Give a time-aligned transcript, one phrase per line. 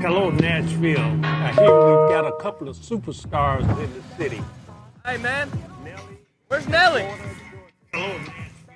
[0.00, 1.24] Hello, Nashville.
[1.24, 4.40] I hear we've got a couple of superstars in the city.
[5.04, 5.50] Hey, man.
[6.46, 7.02] Where's Nelly?
[7.92, 8.74] Hello, Nashville.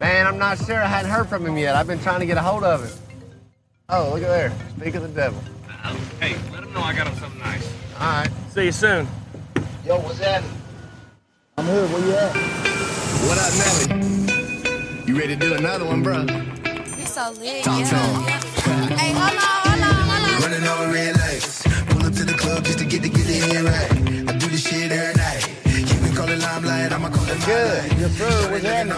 [0.00, 0.82] Man, I'm not sure.
[0.82, 1.76] I hadn't heard from him yet.
[1.76, 2.98] I've been trying to get a hold of him.
[3.90, 4.52] Oh, look at there.
[4.78, 5.38] Speak of the devil.
[6.18, 7.70] Hey, let him know I got him something nice.
[8.00, 8.30] All right.
[8.50, 9.06] See you soon.
[9.84, 10.50] Yo, what's happening?
[11.58, 11.86] I'm here.
[11.88, 12.34] Where you at?
[13.26, 13.52] What up,
[13.92, 15.06] Nelly?
[15.06, 16.24] You ready to do another one, bro?
[16.26, 17.64] It's so lit.
[17.64, 18.30] Talk to yeah.
[18.30, 18.37] him.
[20.64, 20.92] Hold on.
[20.94, 21.62] Red lights.
[21.88, 23.90] Pull up to the club just to get to get it in right.
[24.28, 25.44] I do this shit every night.
[25.66, 27.82] You can call it limelight, I'ma call it Good.
[27.82, 28.00] limelight.
[28.00, 28.50] Yes, sir.
[28.50, 28.94] What's happening?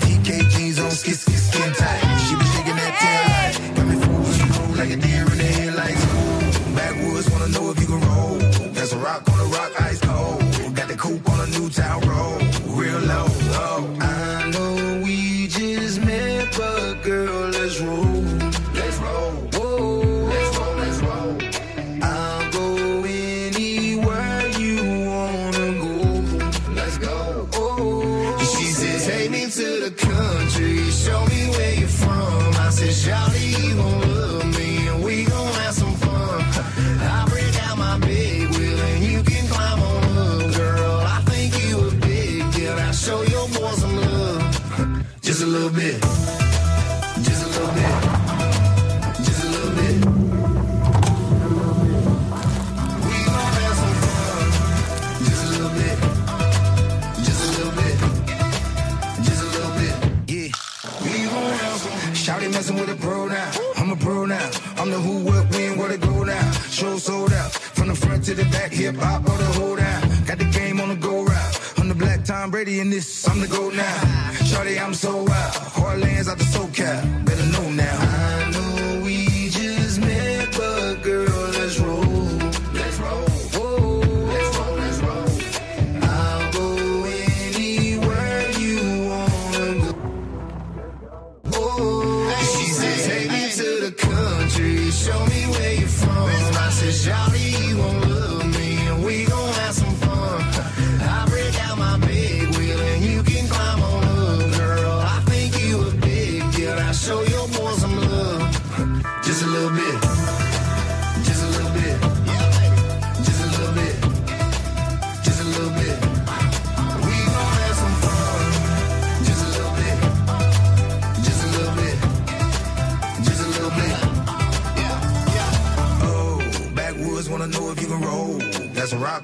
[0.00, 2.02] TK jeans on, skin, skin, skin tight.
[2.26, 3.76] She be shaking that tail light.
[3.76, 6.04] Got me fooling, roll like a deer in the headlights.
[6.76, 8.38] Backwoods wanna know if you can roll.
[8.72, 10.40] That's a rock on a rock, ice cold.
[10.74, 12.49] Got the coupe on a new town road.
[68.50, 68.72] Back.
[68.72, 70.00] Hip hop or the hold down.
[70.24, 71.74] Got the game on the go route.
[71.78, 73.28] I'm the black Tom Brady in this.
[73.28, 73.98] I'm the go now.
[74.48, 75.54] Shawty, I'm so wild.
[75.78, 77.24] Heartlands out the SoCal.
[77.24, 77.99] Better know now.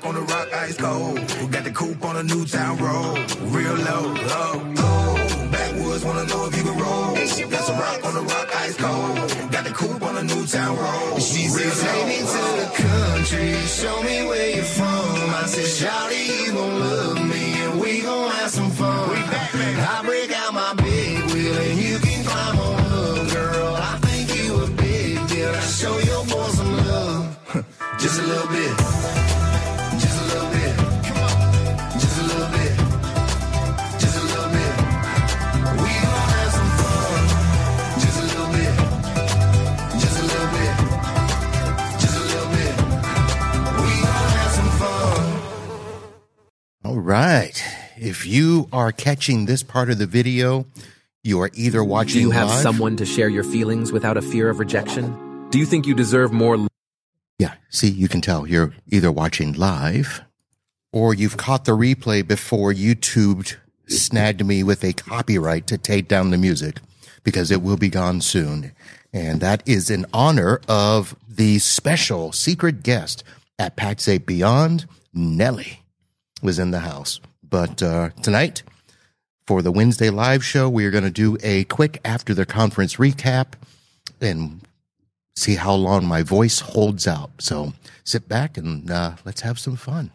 [0.06, 1.18] On the rock, ice cold.
[1.40, 3.16] We got the coupe on a new town road.
[3.56, 5.48] Real low, oh, oh.
[5.50, 7.14] Backwoods wanna know if you can roll.
[7.14, 9.16] That's a rock on the rock, ice cold.
[9.50, 11.20] Got the coupe on a new town road.
[11.20, 15.34] She said, take me to the country, show me where you're from.
[15.40, 19.10] I said, Shawty, you gon' love me, and we gon' have some fun.
[19.10, 23.74] I break out my big wheel, and you can climb on up, girl.
[23.74, 25.48] I think you a big deal.
[25.48, 27.38] I'll show your boy some love,
[27.98, 28.85] just a little bit.
[47.06, 47.62] Right.
[47.96, 50.66] If you are catching this part of the video,
[51.22, 54.22] you are either watching Do you have live- someone to share your feelings without a
[54.22, 55.48] fear of rejection?
[55.50, 56.66] Do you think you deserve more?
[57.38, 60.22] Yeah, see, you can tell you're either watching live
[60.92, 63.54] or you've caught the replay before YouTube
[63.86, 66.80] snagged me with a copyright to take down the music
[67.22, 68.72] because it will be gone soon.
[69.12, 73.22] And that is in honor of the special secret guest
[73.60, 75.85] at PAX 8 Beyond, Nelly
[76.46, 77.20] was in the house.
[77.42, 78.62] But uh, tonight,
[79.46, 82.96] for the Wednesday live show, we are going to do a quick after the conference
[82.96, 83.48] recap
[84.20, 84.62] and
[85.34, 87.30] see how long my voice holds out.
[87.40, 90.12] So sit back and uh, let's have some fun.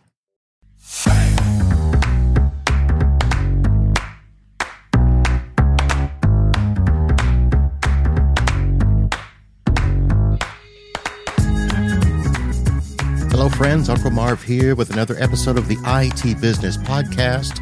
[13.42, 13.90] Hello, friends.
[13.90, 17.60] Uncle Marv here with another episode of the IT Business Podcast.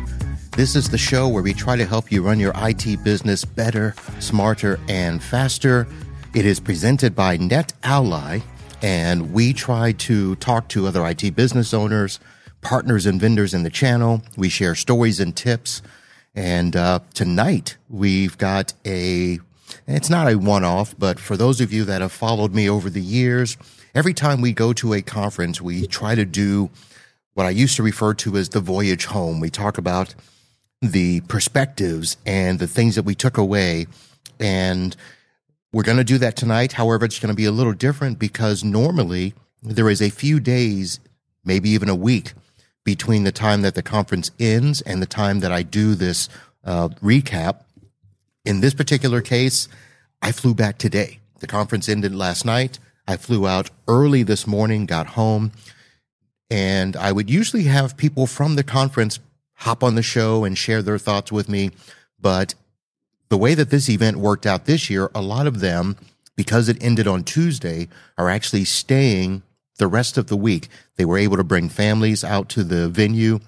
[0.51, 3.95] This is the show where we try to help you run your IT business better,
[4.19, 5.87] smarter, and faster.
[6.35, 8.39] It is presented by Net Ally,
[8.81, 12.19] and we try to talk to other IT business owners,
[12.59, 14.21] partners, and vendors in the channel.
[14.35, 15.81] We share stories and tips.
[16.35, 19.39] And uh, tonight we've got a
[19.87, 22.89] It's not a one off, but for those of you that have followed me over
[22.89, 23.55] the years,
[23.93, 26.69] every time we go to a conference, we try to do
[27.33, 29.39] what I used to refer to as the voyage home.
[29.39, 30.15] We talk about
[30.81, 33.87] the perspectives and the things that we took away.
[34.39, 34.95] And
[35.71, 36.73] we're going to do that tonight.
[36.73, 40.99] However, it's going to be a little different because normally there is a few days,
[41.43, 42.33] maybe even a week
[42.83, 46.29] between the time that the conference ends and the time that I do this
[46.63, 47.61] uh, recap.
[48.45, 49.67] In this particular case,
[50.21, 51.19] I flew back today.
[51.39, 52.79] The conference ended last night.
[53.09, 55.51] I flew out early this morning, got home,
[56.51, 59.19] and I would usually have people from the conference
[59.55, 61.71] hop on the show and share their thoughts with me.
[62.21, 62.53] But
[63.29, 65.97] the way that this event worked out this year, a lot of them,
[66.35, 69.41] because it ended on Tuesday, are actually staying
[69.77, 70.67] the rest of the week.
[70.97, 73.39] They were able to bring families out to the venue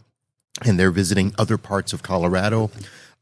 [0.66, 2.72] and they're visiting other parts of Colorado.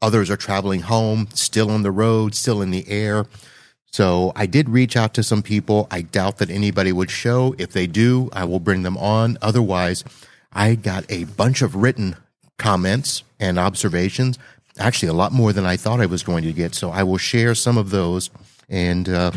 [0.00, 3.26] Others are traveling home, still on the road, still in the air.
[3.92, 5.88] So I did reach out to some people.
[5.90, 7.54] I doubt that anybody would show.
[7.58, 9.36] If they do, I will bring them on.
[9.42, 10.04] Otherwise,
[10.52, 12.16] I got a bunch of written
[12.56, 14.38] comments and observations.
[14.78, 16.74] Actually, a lot more than I thought I was going to get.
[16.74, 18.30] So I will share some of those
[18.68, 19.32] and uh,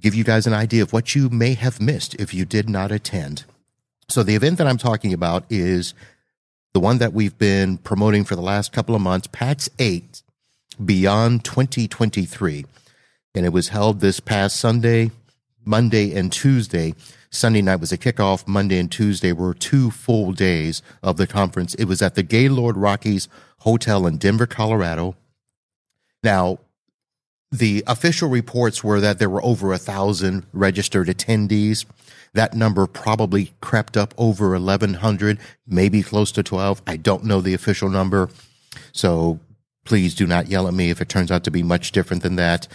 [0.00, 2.90] give you guys an idea of what you may have missed if you did not
[2.90, 3.44] attend.
[4.08, 5.94] So the event that I'm talking about is
[6.72, 10.22] the one that we've been promoting for the last couple of months, PAX 8
[10.82, 12.64] Beyond 2023.
[13.34, 15.10] And it was held this past Sunday,
[15.64, 16.94] Monday, and Tuesday.
[17.30, 18.46] Sunday night was a kickoff.
[18.46, 21.74] Monday and Tuesday were two full days of the conference.
[21.76, 23.28] It was at the Gaylord Rockies
[23.60, 25.16] Hotel in Denver, Colorado.
[26.22, 26.58] Now,
[27.50, 31.84] the official reports were that there were over a thousand registered attendees.
[32.34, 36.82] That number probably crept up over 1,100, maybe close to 12.
[36.86, 38.30] I don't know the official number.
[38.92, 39.38] So
[39.84, 42.36] please do not yell at me if it turns out to be much different than
[42.36, 42.68] that.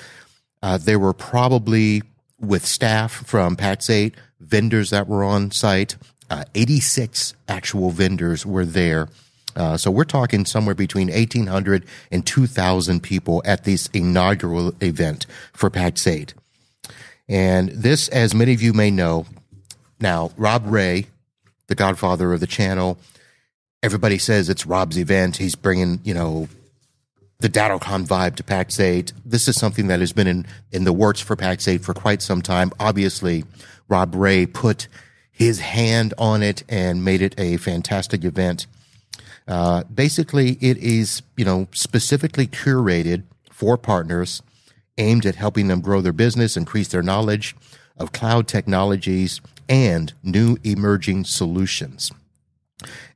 [0.61, 2.01] Uh, there were probably
[2.39, 5.95] with staff from PAX 8, vendors that were on site,
[6.29, 9.09] uh, 86 actual vendors were there.
[9.55, 15.69] Uh, so we're talking somewhere between 1,800 and 2,000 people at this inaugural event for
[15.69, 16.33] PAX 8.
[17.27, 19.25] And this, as many of you may know,
[19.99, 21.07] now, Rob Rae,
[21.67, 22.99] the godfather of the channel,
[23.81, 25.37] everybody says it's Rob's event.
[25.37, 26.47] He's bringing, you know,
[27.39, 29.13] the DattoCon vibe to PAX 8.
[29.25, 32.21] This is something that has been in, in the works for PAX 8 for quite
[32.21, 32.71] some time.
[32.79, 33.43] Obviously,
[33.87, 34.87] Rob Rae put
[35.31, 38.65] his hand on it and made it a fantastic event.
[39.47, 44.41] Uh, basically, it is, you know, specifically curated for partners
[44.97, 47.55] aimed at helping them grow their business, increase their knowledge
[47.97, 52.11] of cloud technologies, and new emerging solutions.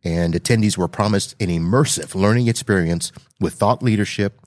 [0.03, 4.39] And attendees were promised an immersive learning experience with thought leadership,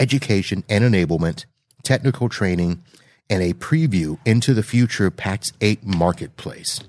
[0.00, 1.44] education and enablement,
[1.82, 2.82] technical training,
[3.28, 6.80] and a preview into the future of PAX 8 marketplace.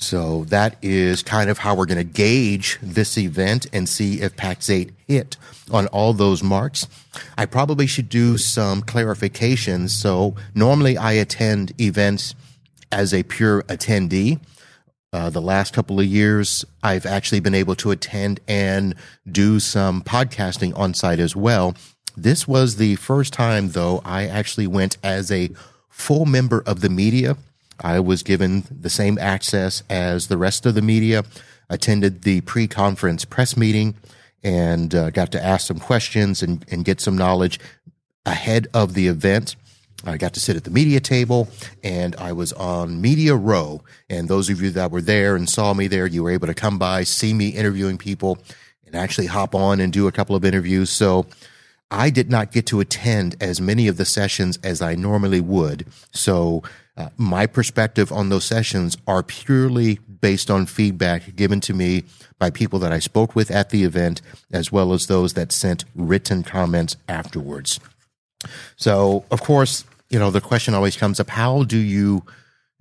[0.00, 4.34] So that is kind of how we're going to gauge this event and see if
[4.34, 5.36] PAX 8 hit
[5.70, 6.86] on all those marks.
[7.36, 9.90] I probably should do some clarifications.
[9.90, 12.34] So normally I attend events
[12.90, 14.40] as a pure attendee.
[15.12, 18.94] Uh, the last couple of years, I've actually been able to attend and
[19.30, 21.74] do some podcasting on site as well.
[22.16, 25.50] This was the first time, though, I actually went as a
[25.88, 27.36] full member of the media
[27.82, 31.24] I was given the same access as the rest of the media,
[31.68, 33.94] attended the pre conference press meeting,
[34.42, 37.58] and uh, got to ask some questions and, and get some knowledge
[38.26, 39.56] ahead of the event.
[40.04, 41.48] I got to sit at the media table
[41.82, 43.82] and I was on media row.
[44.08, 46.54] And those of you that were there and saw me there, you were able to
[46.54, 48.38] come by, see me interviewing people
[48.86, 50.90] and actually hop on and do a couple of interviews.
[50.90, 51.26] So
[51.90, 55.86] I did not get to attend as many of the sessions as I normally would.
[56.12, 56.62] So
[56.96, 62.04] uh, my perspective on those sessions are purely based on feedback given to me
[62.38, 65.84] by people that I spoke with at the event, as well as those that sent
[65.94, 67.80] written comments afterwards.
[68.76, 72.24] So, of course, you know, the question always comes up how do you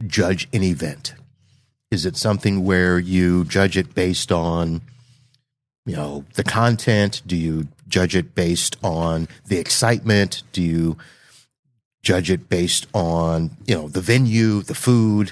[0.06, 1.14] judge an event?
[1.92, 4.82] Is it something where you judge it based on,
[5.86, 7.22] you know, the content?
[7.26, 10.44] Do you judge it based on the excitement?
[10.52, 10.98] Do you
[12.02, 15.32] judge it based on you know the venue, the food.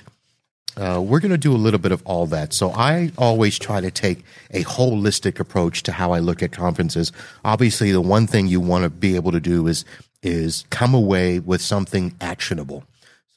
[0.75, 2.53] Uh, we're going to do a little bit of all that.
[2.53, 7.11] So I always try to take a holistic approach to how I look at conferences.
[7.43, 9.85] Obviously, the one thing you want to be able to do is
[10.21, 12.83] is come away with something actionable,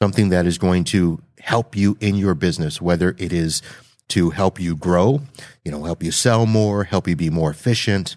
[0.01, 3.61] something that is going to help you in your business, whether it is
[4.09, 5.21] to help you grow,
[5.63, 8.15] you know, help you sell more, help you be more efficient,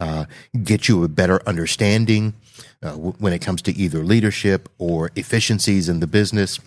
[0.00, 0.24] uh,
[0.64, 2.34] get you a better understanding
[2.82, 6.58] uh, w- when it comes to either leadership or efficiencies in the business.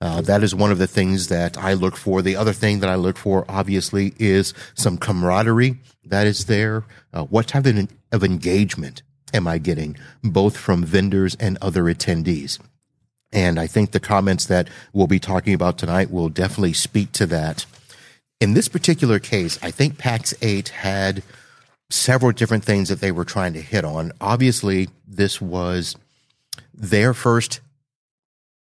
[0.00, 2.22] Uh, that is one of the things that I look for.
[2.22, 6.84] The other thing that I look for, obviously, is some camaraderie that is there.
[7.12, 9.02] Uh, what type of, of engagement
[9.34, 12.58] am I getting, both from vendors and other attendees?
[13.32, 17.26] And I think the comments that we'll be talking about tonight will definitely speak to
[17.26, 17.66] that.
[18.40, 21.22] In this particular case, I think PAX 8 had
[21.90, 24.12] several different things that they were trying to hit on.
[24.20, 25.96] Obviously, this was
[26.72, 27.60] their first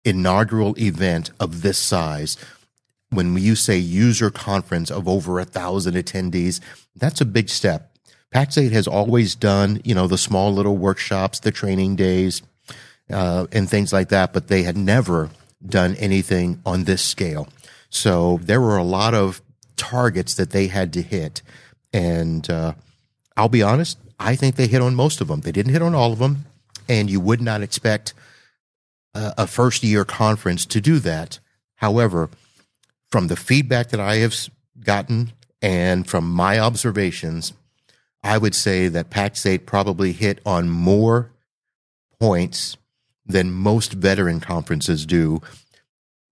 [0.05, 2.37] inaugural event of this size.
[3.11, 6.61] When you say user conference of over a thousand attendees,
[6.97, 7.92] that's a big step.
[8.33, 12.43] PAX 8 has always done, you know, the small little workshops, the training days,
[13.11, 15.31] uh, and things like that, but they had never
[15.65, 17.49] done anything on this scale.
[17.91, 19.43] So there were a lot of
[19.77, 21.43] targets that they had to hit.
[21.93, 22.73] And uh,
[23.37, 25.41] I'll be honest, I think they hit on most of them.
[25.41, 26.47] They didn't hit on all of them.
[26.89, 28.15] And you would not expect
[29.15, 31.39] a, a first year conference to do that.
[31.77, 32.31] However,
[33.11, 34.35] from the feedback that I have
[34.81, 37.53] gotten and from my observations,
[38.23, 41.31] I would say that PAX 8 probably hit on more
[42.21, 42.77] points
[43.27, 45.41] than most veteran conferences do,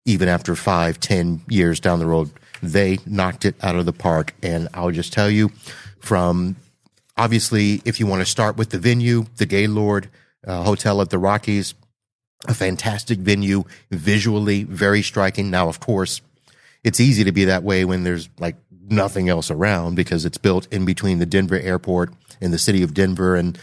[0.05, 2.31] even after five, ten years down the road.
[2.63, 4.35] They knocked it out of the park.
[4.43, 5.51] And I'll just tell you
[6.01, 6.57] from
[7.17, 10.09] obviously, if you want to start with the venue, the Gaylord
[10.47, 11.75] uh, Hotel at the Rockies,
[12.49, 15.51] a fantastic venue, visually very striking.
[15.51, 16.21] Now, of course,
[16.83, 18.57] it's easy to be that way when there's like
[18.91, 22.95] nothing else around because it's built in between the Denver airport and the city of
[22.95, 23.37] Denver.
[23.37, 23.59] And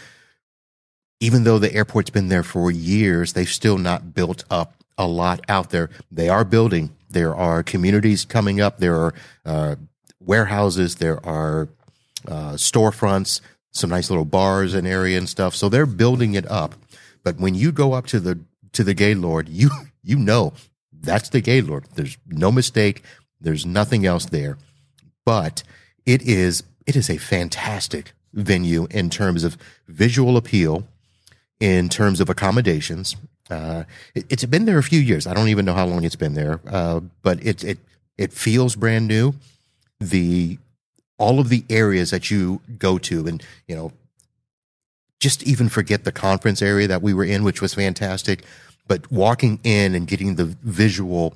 [1.20, 5.40] even though the airport's been there for years, they've still not built up a lot
[5.48, 5.90] out there.
[6.10, 6.90] They are building.
[7.10, 8.78] There are communities coming up.
[8.78, 9.76] There are uh,
[10.20, 10.96] warehouses.
[10.96, 11.68] There are
[12.26, 15.54] uh, storefronts, some nice little bars and area and stuff.
[15.54, 16.74] So they're building it up.
[17.22, 18.40] But when you go up to the
[18.72, 19.70] to the Gaylord, you
[20.02, 20.52] you know
[20.92, 21.86] that's the Gaylord.
[21.94, 23.02] There's no mistake.
[23.40, 24.58] There's nothing else there.
[25.28, 25.62] But
[26.06, 30.84] it is it is a fantastic venue in terms of visual appeal,
[31.60, 33.14] in terms of accommodations.
[33.50, 35.26] Uh, it, it's been there a few years.
[35.26, 37.78] I don't even know how long it's been there, uh, but it it
[38.16, 39.34] it feels brand new.
[40.00, 40.56] The
[41.18, 43.92] all of the areas that you go to, and you know,
[45.20, 48.44] just even forget the conference area that we were in, which was fantastic.
[48.86, 51.34] But walking in and getting the visual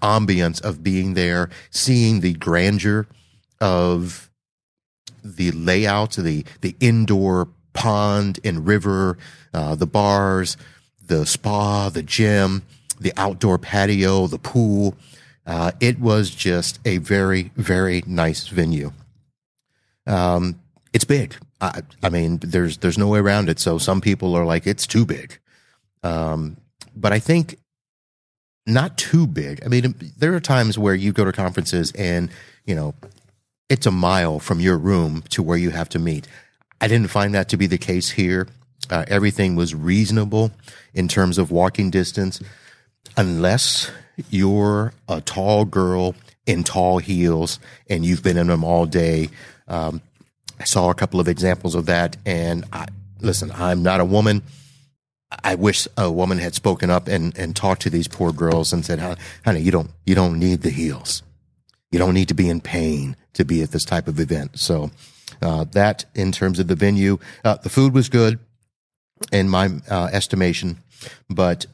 [0.00, 3.08] ambience of being there, seeing the grandeur
[3.62, 4.28] of
[5.24, 9.16] the layout, the the indoor pond and river,
[9.54, 10.56] uh, the bars,
[11.06, 12.62] the spa, the gym,
[13.00, 14.96] the outdoor patio, the pool.
[15.46, 18.92] Uh, it was just a very very nice venue.
[20.06, 20.60] Um,
[20.92, 21.36] it's big.
[21.60, 23.60] I, I mean, there's there's no way around it.
[23.60, 25.38] So some people are like, it's too big.
[26.02, 26.56] Um,
[26.96, 27.58] but I think
[28.66, 29.64] not too big.
[29.64, 32.28] I mean, there are times where you go to conferences and
[32.66, 32.94] you know
[33.72, 36.28] it's a mile from your room to where you have to meet.
[36.82, 38.46] I didn't find that to be the case here.
[38.90, 40.50] Uh, everything was reasonable
[40.92, 42.42] in terms of walking distance,
[43.16, 43.90] unless
[44.28, 46.14] you're a tall girl
[46.44, 49.30] in tall heels and you've been in them all day.
[49.68, 50.02] Um,
[50.60, 52.88] I saw a couple of examples of that, and I,
[53.22, 54.42] listen, I'm not a woman.
[55.42, 58.84] I wish a woman had spoken up and, and talked to these poor girls and
[58.84, 58.98] said,
[59.46, 61.22] "Honey, you don't you don't need the heels.
[61.92, 64.90] You don't need to be in pain to be at this type of event." So
[65.40, 68.40] uh, that, in terms of the venue, uh, the food was good,
[69.30, 70.78] in my uh, estimation,
[71.30, 71.66] but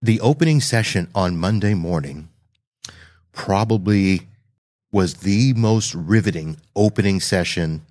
[0.00, 2.28] the opening session on Monday morning
[3.32, 4.28] probably
[4.92, 7.82] was the most riveting opening session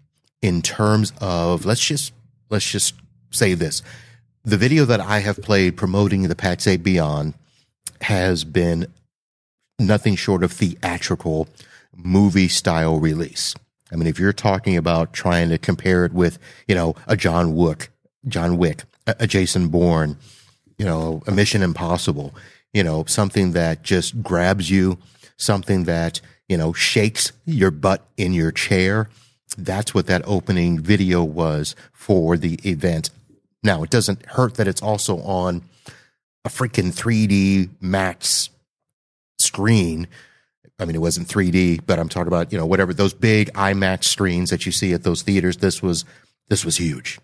[0.41, 2.13] in terms of let's just
[2.50, 2.95] let's just
[3.31, 3.81] say this
[4.43, 7.34] the video that I have played promoting the PAX 8 Beyond
[8.01, 8.88] has been
[9.79, 11.48] nothing short of theatrical
[11.96, 13.55] movie style release.
[13.91, 17.55] I mean, if you're talking about trying to compare it with, you know, a John
[17.55, 17.89] Wick,
[18.27, 20.17] John Wick, a, a Jason Bourne,
[20.77, 22.34] you know, a Mission Impossible,
[22.74, 24.98] you know, something that just grabs you,
[25.38, 29.10] something that, you know, shakes your butt in your chair.
[29.58, 33.10] That's what that opening video was for the event.
[33.63, 35.62] Now, it doesn't hurt that it's also on
[36.44, 38.50] a freaking 3D max
[39.55, 40.07] screen.
[40.79, 44.03] I mean, it wasn't 3D, but I'm talking about, you know, whatever those big IMAX
[44.05, 45.57] screens that you see at those theaters.
[45.57, 46.03] This was,
[46.50, 47.19] this was huge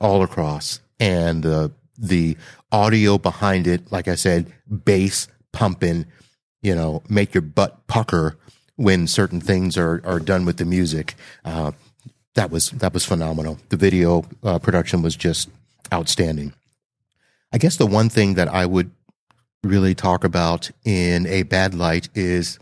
[0.00, 0.80] all across.
[0.98, 2.36] And, uh, the
[2.72, 4.50] audio behind it, like I said,
[4.84, 6.06] bass pumping,
[6.62, 8.38] you know, make your butt pucker
[8.76, 11.16] when certain things are, are done with the music.
[11.44, 11.72] Uh,
[12.34, 13.58] that was, that was phenomenal.
[13.68, 15.50] The video uh, production was just
[15.92, 16.54] outstanding.
[17.52, 18.90] I guess the one thing that I would
[19.68, 22.58] really talk about in a bad light is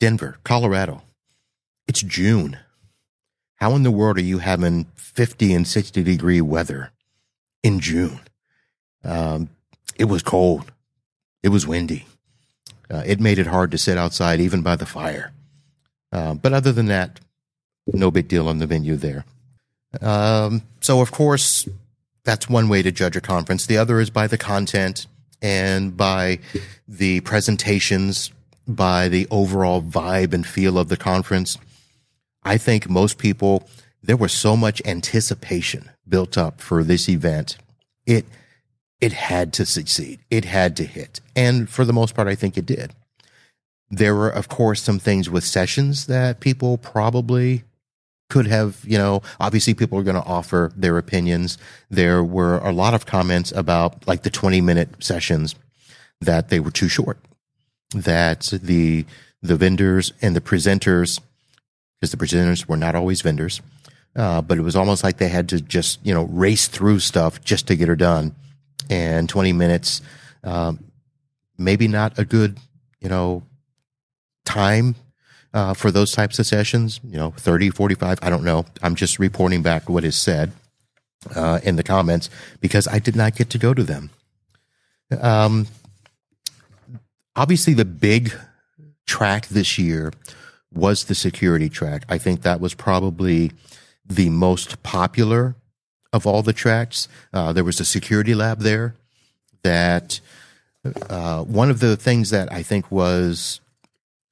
[0.00, 1.02] Denver, Colorado.
[1.88, 2.58] It's June.
[3.56, 6.92] How in the world are you having 50 and 60 degree weather
[7.62, 8.20] in June?
[9.02, 9.48] Um,
[9.96, 10.70] it was cold.
[11.42, 12.06] It was windy.
[12.90, 15.32] Uh, it made it hard to sit outside, even by the fire.
[16.12, 17.20] Uh, but other than that,
[17.86, 19.24] no big deal on the venue there.
[20.00, 21.68] Um, so, of course,
[22.24, 23.66] that's one way to judge a conference.
[23.66, 25.06] The other is by the content
[25.44, 26.38] and by
[26.88, 28.32] the presentations,
[28.66, 31.58] by the overall vibe and feel of the conference.
[32.42, 33.68] I think most people,
[34.02, 37.58] there was so much anticipation built up for this event.
[38.06, 38.24] It,
[39.02, 40.20] it had to succeed.
[40.30, 41.20] It had to hit.
[41.36, 42.94] And for the most part, I think it did.
[43.90, 47.64] There were, of course, some things with sessions that people probably
[48.34, 51.56] could have, you know, obviously people are going to offer their opinions.
[51.88, 55.54] There were a lot of comments about like the 20 minute sessions
[56.20, 57.16] that they were too short,
[57.94, 59.06] that the,
[59.40, 61.20] the vendors and the presenters,
[62.00, 63.62] because the presenters were not always vendors,
[64.16, 67.40] uh, but it was almost like they had to just, you know, race through stuff
[67.44, 68.34] just to get her done.
[68.90, 70.02] And 20 minutes,
[70.42, 70.82] um,
[71.56, 72.58] maybe not a good,
[73.00, 73.44] you know,
[74.44, 74.96] time
[75.54, 78.66] uh, for those types of sessions, you know, 30, 45, I don't know.
[78.82, 80.52] I'm just reporting back what is said
[81.34, 82.28] uh, in the comments
[82.60, 84.10] because I did not get to go to them.
[85.20, 85.68] Um,
[87.36, 88.32] obviously, the big
[89.06, 90.12] track this year
[90.72, 92.02] was the security track.
[92.08, 93.52] I think that was probably
[94.04, 95.54] the most popular
[96.12, 97.06] of all the tracks.
[97.32, 98.96] Uh, there was a security lab there
[99.62, 100.20] that
[101.08, 103.60] uh, one of the things that I think was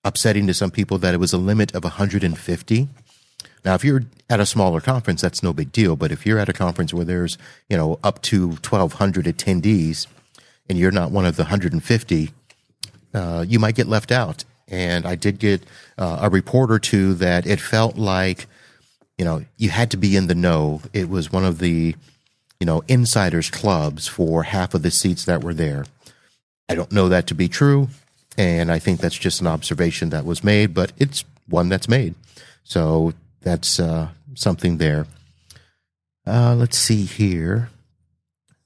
[0.04, 2.88] upsetting to some people that it was a limit of 150.
[3.64, 5.94] Now, if you're at a smaller conference, that's no big deal.
[5.94, 10.06] But if you're at a conference where there's, you know, up to 1,200 attendees
[10.68, 12.30] and you're not one of the 150,
[13.14, 14.44] uh, you might get left out.
[14.68, 15.62] And I did get
[15.98, 18.46] uh, a report or two that it felt like,
[19.18, 20.80] you know, you had to be in the know.
[20.92, 21.94] It was one of the,
[22.58, 25.84] you know, insiders clubs for half of the seats that were there.
[26.68, 27.88] I don't know that to be true.
[28.36, 32.14] And I think that's just an observation that was made, but it's one that's made.
[32.64, 35.06] So that's uh, something there.
[36.26, 37.68] Uh, let's see here.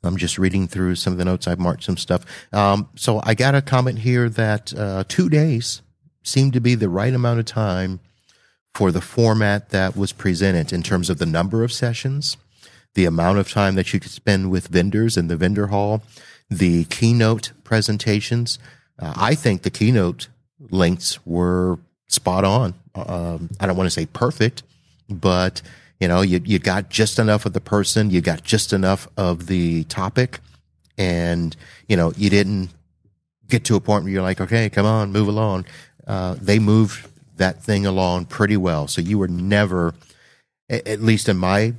[0.02, 1.48] I'm just reading through some of the notes.
[1.48, 2.24] I've marked some stuff.
[2.52, 5.83] Um, so I got a comment here that uh, two days
[6.22, 8.00] seemed to be the right amount of time
[8.74, 12.37] for the format that was presented in terms of the number of sessions,
[12.94, 16.02] the amount of time that you could spend with vendors in the vendor hall,
[16.50, 18.59] the keynote presentations,
[18.98, 20.28] uh, I think the keynote
[20.70, 21.78] links were
[22.09, 22.74] spot on.
[22.94, 24.62] Um, I don't want to say perfect,
[25.09, 25.62] but
[26.00, 29.46] you know, you, you got just enough of the person, you got just enough of
[29.46, 30.40] the topic,
[30.98, 31.56] and
[31.88, 32.70] you know, you didn't
[33.48, 35.66] get to a point where you're like, okay, come on, move along.
[36.06, 38.88] Uh, they moved that thing along pretty well.
[38.88, 39.94] So you were never,
[40.68, 41.74] at least in my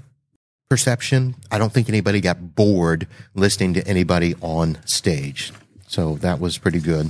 [0.70, 5.52] perception, I don't think anybody got bored listening to anybody on stage.
[5.88, 7.10] So that was pretty good.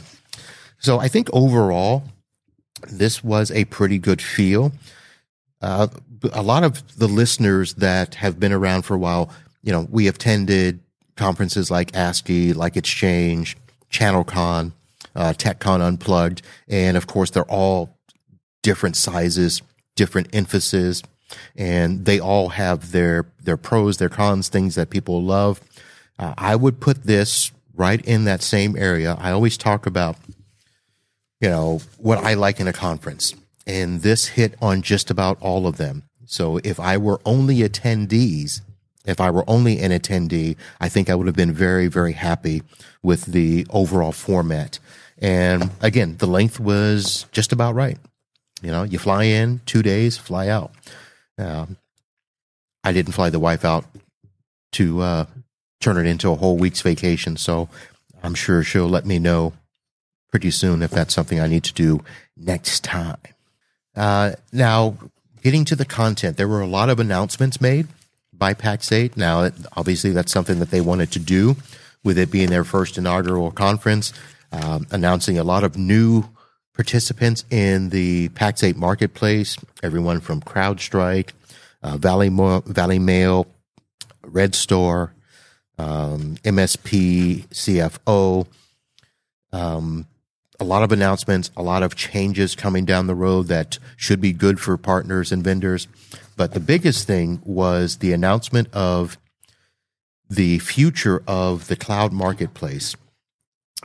[0.80, 2.04] So I think overall,
[2.88, 4.72] this was a pretty good feel.
[5.62, 5.88] Uh,
[6.34, 9.32] a lot of the listeners that have been around for a while,
[9.64, 10.80] you know, we have attended
[11.16, 13.58] conferences like ASCII, like Exchange,
[13.92, 14.72] ChannelCon,
[15.16, 17.98] uh, TechCon Unplugged, and of course, they're all
[18.62, 19.62] different sizes,
[19.96, 21.02] different emphasis,
[21.56, 25.60] and they all have their their pros, their cons, things that people love.
[26.20, 29.16] Uh, I would put this right in that same area.
[29.20, 30.18] I always talk about,
[31.40, 33.34] you know, what I like in a conference.
[33.66, 36.04] And this hit on just about all of them.
[36.26, 38.62] So if I were only attendees,
[39.06, 42.64] if I were only an attendee, I think I would have been very, very happy
[43.02, 44.80] with the overall format.
[45.20, 47.98] And again, the length was just about right.
[48.62, 50.72] You know, you fly in two days, fly out.
[51.38, 51.78] Um,
[52.84, 53.86] I didn't fly the wife out
[54.74, 55.26] to uh,
[55.80, 57.38] turn it into a whole week's vacation.
[57.38, 57.70] So
[58.24, 59.54] I'm sure she'll let me know
[60.30, 62.04] pretty soon if that's something I need to do
[62.36, 63.18] next time.
[63.96, 64.98] Uh, now,
[65.42, 67.88] getting to the content, there were a lot of announcements made
[68.34, 69.18] by Pax8.
[69.18, 71.56] Now, obviously, that's something that they wanted to do
[72.04, 74.14] with it being their first inaugural conference,
[74.52, 76.26] um, announcing a lot of new
[76.74, 81.32] participants in the Pax8 marketplace, everyone from CrowdStrike,
[81.82, 83.48] uh, Valley, Mo- Valley Mail,
[84.24, 85.12] Red Store,
[85.78, 88.48] um, MSP, CFO.
[89.52, 90.08] Um,
[90.60, 94.34] a lot of announcements, a lot of changes coming down the road that should be
[94.34, 95.88] good for partners and vendors.
[96.36, 99.18] But the biggest thing was the announcement of
[100.30, 102.96] the future of the cloud marketplace.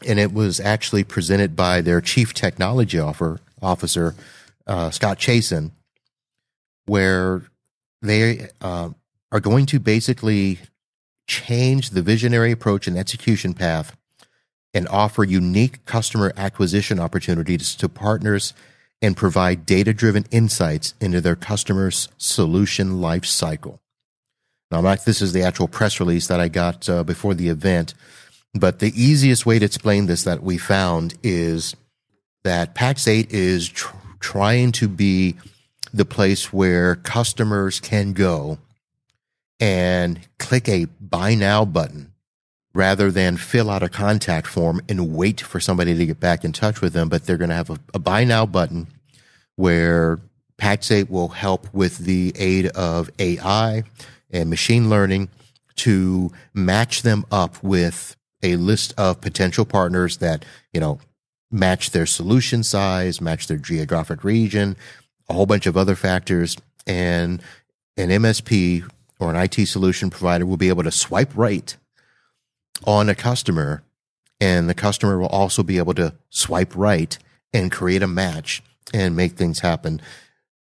[0.06, 4.14] And it was actually presented by their chief technology officer,
[4.66, 5.72] uh, Scott Chasin,
[6.86, 7.42] where
[8.00, 8.90] they uh,
[9.30, 10.58] are going to basically
[11.26, 13.96] change the visionary approach and execution path
[14.74, 18.54] and offer unique customer acquisition opportunities to partners
[19.00, 23.80] and provide data driven insights into their customers' solution life cycle.
[24.70, 27.94] Now, Mike, this is the actual press release that I got uh, before the event,
[28.54, 31.76] but the easiest way to explain this that we found is
[32.44, 35.36] that PAX 8 is tr- trying to be
[35.92, 38.58] the place where customers can go
[39.62, 42.12] and click a buy now button
[42.74, 46.50] rather than fill out a contact form and wait for somebody to get back in
[46.50, 47.08] touch with them.
[47.08, 48.88] But they're going to have a, a buy now button
[49.54, 50.18] where
[50.60, 53.84] Pax8 will help with the aid of AI
[54.32, 55.28] and machine learning
[55.76, 60.98] to match them up with a list of potential partners that, you know,
[61.52, 64.74] match their solution size, match their geographic region,
[65.28, 66.56] a whole bunch of other factors.
[66.84, 67.40] And
[67.96, 68.90] an MSP
[69.22, 71.76] or an IT solution provider will be able to swipe right
[72.84, 73.82] on a customer,
[74.40, 77.16] and the customer will also be able to swipe right
[77.52, 80.00] and create a match and make things happen.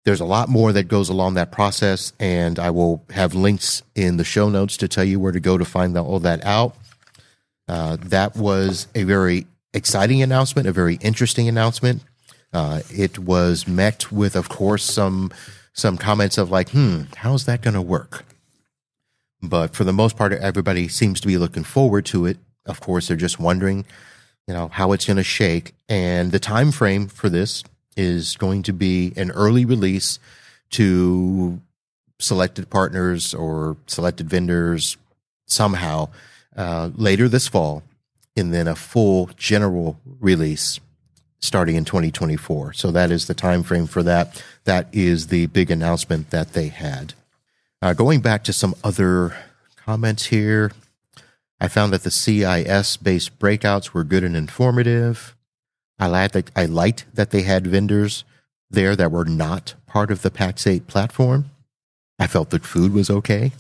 [0.06, 4.18] There's a lot more that goes along that process, and I will have links in
[4.18, 6.76] the show notes to tell you where to go to find all that out.
[7.68, 12.04] Uh, that was a very exciting announcement, a very interesting announcement.
[12.54, 15.32] Uh, it was met with, of course, some
[15.74, 18.24] some comments of like, "Hmm, how's that going to work?"
[19.42, 22.38] But for the most part, everybody seems to be looking forward to it.
[22.66, 23.86] Of course, they're just wondering,
[24.48, 25.74] you know, how it's going to shake.
[25.88, 27.64] And the time frame for this
[27.96, 30.20] is going to be an early release
[30.72, 31.62] to
[32.20, 34.98] selected partners or selected vendors
[35.46, 36.10] somehow
[36.56, 37.84] uh, later this fall,
[38.36, 40.80] and then a full general release
[41.40, 42.74] starting in 2024.
[42.74, 44.44] So that is the time frame for that.
[44.64, 47.14] That is the big announcement that they had.
[47.86, 49.38] Uh, going back to some other
[49.76, 50.72] comments here,
[51.62, 55.36] I found that the CIS based breakouts were good and informative.
[56.00, 58.24] I liked that, I liked that they had vendors
[58.72, 61.52] there that were not part of the PAX 8 platform.
[62.18, 63.52] I felt that food was okay.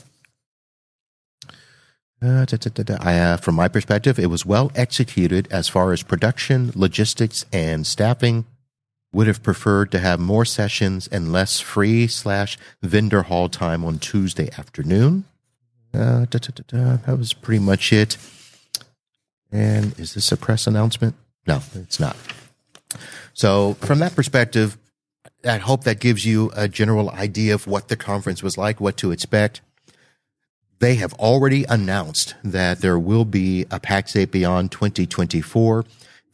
[2.19, 5.93] Uh, da, da, da, I, uh, from my perspective, it was well executed as far
[5.93, 8.45] as production, logistics, and staffing
[9.15, 13.97] would have preferred to have more sessions and less free slash vendor hall time on
[13.97, 15.23] Tuesday afternoon.
[15.93, 18.17] Uh, da, da, da, that was pretty much it.
[19.53, 21.15] And is this a press announcement?
[21.47, 22.17] No, it's not.
[23.33, 24.77] So, from that perspective,
[25.45, 28.97] I hope that gives you a general idea of what the conference was like, what
[28.97, 29.61] to expect.
[30.79, 35.85] They have already announced that there will be a PAX 8 Beyond 2024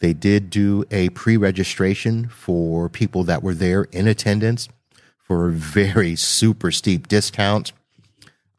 [0.02, 4.68] they did do a pre registration for people that were there in attendance
[5.18, 7.72] for a very super steep discount.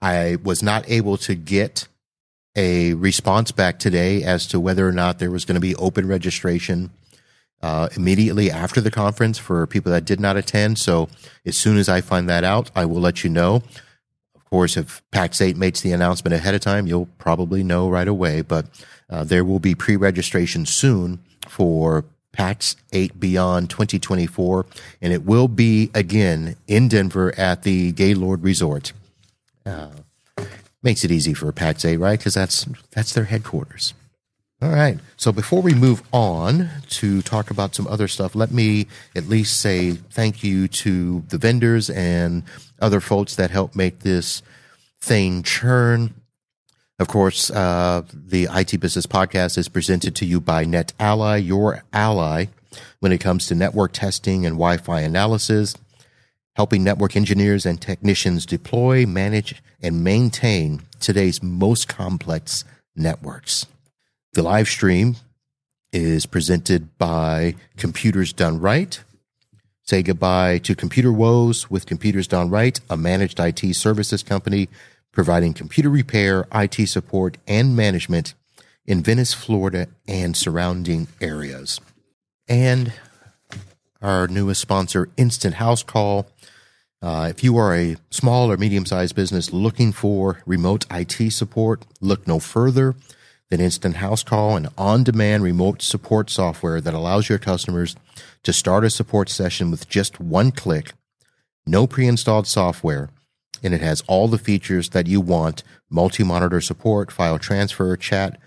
[0.00, 1.88] I was not able to get
[2.56, 6.06] a response back today as to whether or not there was going to be open
[6.06, 6.90] registration
[7.60, 10.78] uh, immediately after the conference for people that did not attend.
[10.78, 11.08] So
[11.44, 13.62] as soon as I find that out, I will let you know.
[14.36, 18.08] Of course, if PAX 8 makes the announcement ahead of time, you'll probably know right
[18.08, 18.42] away.
[18.42, 18.66] But
[19.10, 21.20] uh, there will be pre registration soon
[21.52, 24.64] for PAX 8 Beyond 2024,
[25.02, 28.94] and it will be again in Denver at the Gaylord Resort.
[29.66, 29.90] Uh,
[30.82, 32.18] makes it easy for PAX 8, right?
[32.18, 33.92] Because that's that's their headquarters.
[34.62, 34.98] All right.
[35.16, 39.60] So before we move on to talk about some other stuff, let me at least
[39.60, 42.44] say thank you to the vendors and
[42.80, 44.40] other folks that helped make this
[45.00, 46.14] thing churn.
[47.02, 52.44] Of course, uh, the IT Business Podcast is presented to you by NetAlly, your ally
[53.00, 55.74] when it comes to network testing and Wi Fi analysis,
[56.54, 63.66] helping network engineers and technicians deploy, manage, and maintain today's most complex networks.
[64.34, 65.16] The live stream
[65.92, 69.02] is presented by Computers Done Right.
[69.82, 74.68] Say goodbye to computer woes with Computers Done Right, a managed IT services company
[75.12, 78.34] providing computer repair, IT support, and management
[78.86, 81.80] in Venice, Florida, and surrounding areas.
[82.48, 82.92] And
[84.00, 86.26] our newest sponsor, Instant House Call.
[87.00, 91.84] Uh, if you are a small or medium sized business looking for remote IT support,
[92.00, 92.94] look no further
[93.50, 97.94] than Instant House Call, an on demand remote support software that allows your customers
[98.42, 100.92] to start a support session with just one click,
[101.66, 103.10] no pre installed software
[103.62, 108.38] and it has all the features that you want multi monitor support, file transfer, chat,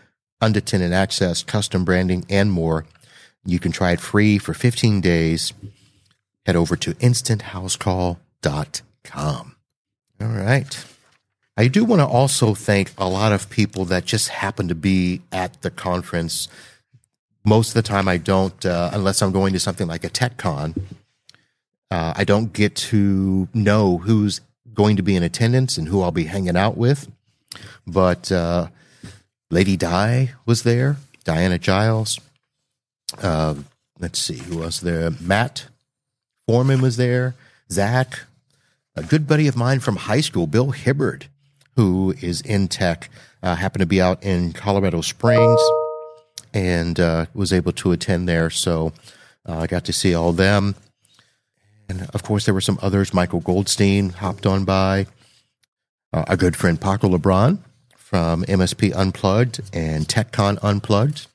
[0.42, 2.86] unattended access, custom branding, and more.
[3.46, 5.54] You can try it free for 15 days.
[6.46, 9.56] Head over to instanthouseCall.com.
[10.22, 10.86] All right.
[11.58, 15.22] I do want to also thank a lot of people that just happen to be
[15.32, 16.48] at the conference.
[17.46, 20.78] Most of the time, I don't, uh, unless I'm going to something like a TechCon.
[21.92, 24.42] Uh, I don't get to know who's
[24.76, 27.10] going to be in attendance and who I'll be hanging out with.
[27.88, 28.68] But uh,
[29.50, 32.20] Lady Di was there, Diana Giles.
[33.22, 33.56] Uh,
[34.00, 35.12] let's see, who was there?
[35.22, 35.68] Matt
[36.48, 37.36] Foreman was there,
[37.72, 38.22] Zach,
[38.96, 41.26] a good buddy of mine from high school, Bill Hibbard,
[41.76, 43.10] who is in tech,
[43.42, 45.62] uh, happened to be out in Colorado Springs
[46.54, 48.50] and uh, was able to attend there.
[48.50, 48.94] So
[49.48, 50.76] uh, I got to see all them.
[51.88, 53.14] And of course, there were some others.
[53.14, 55.08] Michael Goldstein hopped on by.
[56.14, 57.60] Uh, a good friend, Paco LeBron
[57.96, 61.28] from MSP Unplugged and TechCon Unplugged.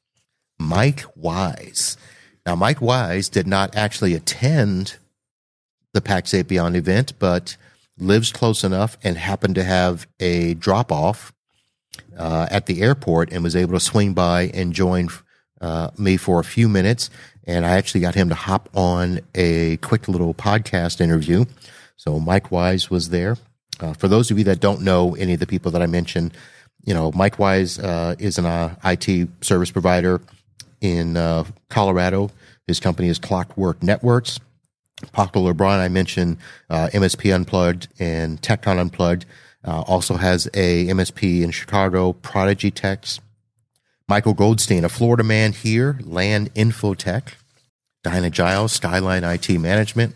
[0.58, 1.96] Mike Wise.
[2.46, 4.96] Now, Mike Wise did not actually attend
[5.92, 7.56] the Pax8 Beyond event, but
[7.98, 11.32] lives close enough and happened to have a drop off
[12.16, 15.08] uh, at the airport and was able to swing by and join
[15.60, 17.10] uh, me for a few minutes.
[17.50, 21.46] And I actually got him to hop on a quick little podcast interview.
[21.96, 23.38] So Mike Wise was there.
[23.80, 26.32] Uh, for those of you that don't know any of the people that I mentioned,
[26.84, 30.20] you know, Mike Wise uh, is an uh, IT service provider
[30.80, 32.30] in uh, Colorado.
[32.68, 34.38] His company is Clockwork Networks.
[35.10, 36.36] Paco LeBron, I mentioned
[36.68, 39.26] uh, MSP Unplugged and TechCon Unplugged.
[39.66, 43.18] Uh, also has a MSP in Chicago, Prodigy Techs.
[44.06, 47.34] Michael Goldstein, a Florida man here, LAN Infotech.
[48.02, 50.14] Diana Giles, Skyline IT Management.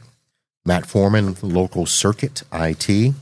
[0.64, 3.14] Matt Foreman, Local Circuit IT.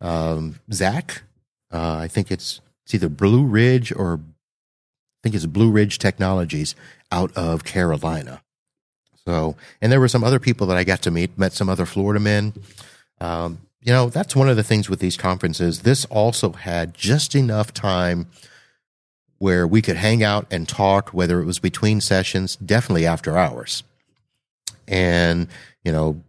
[0.00, 1.22] Um, Zach,
[1.72, 6.74] uh, I think it's it's either Blue Ridge or I think it's Blue Ridge Technologies
[7.10, 8.42] out of Carolina.
[9.26, 11.86] So, and there were some other people that I got to meet, met some other
[11.86, 12.52] Florida men.
[13.20, 15.82] Um, you know, that's one of the things with these conferences.
[15.82, 18.28] This also had just enough time
[19.38, 23.82] where we could hang out and talk, whether it was between sessions, definitely after hours.
[24.88, 25.48] And,
[25.84, 26.22] you know,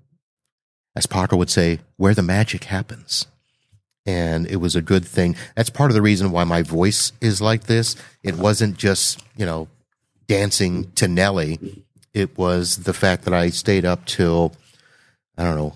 [0.96, 3.28] as Parker would say, where the magic happens.
[4.06, 5.36] And it was a good thing.
[5.56, 7.96] That's part of the reason why my voice is like this.
[8.24, 9.68] It wasn't just, you know,
[10.28, 11.86] dancing to Nelly
[12.18, 14.54] it was the fact that I stayed up till,
[15.38, 15.74] I don't know,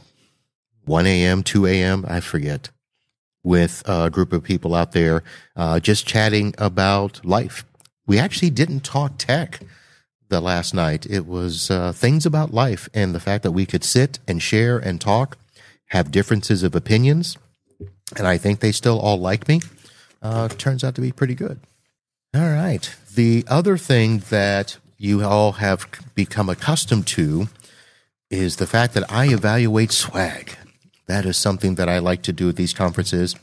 [0.86, 2.72] 1 a.m., 2 a.m., I forget,
[3.44, 5.24] with a group of people out there
[5.56, 7.66] uh, just chatting about life.
[8.06, 9.62] We actually didn't talk tech
[10.30, 11.06] the last night.
[11.06, 14.78] It was uh, things about life and the fact that we could sit and share
[14.78, 15.38] and talk,
[15.88, 17.38] have differences of opinions.
[18.18, 19.62] And I think they still all like me.
[20.22, 21.60] Uh, turns out to be pretty good.
[22.34, 22.94] All right.
[23.14, 27.48] The other thing that you all have become accustomed to
[28.30, 30.56] is the fact that I evaluate swag.
[31.12, 33.36] That is something that I like to do at these conferences.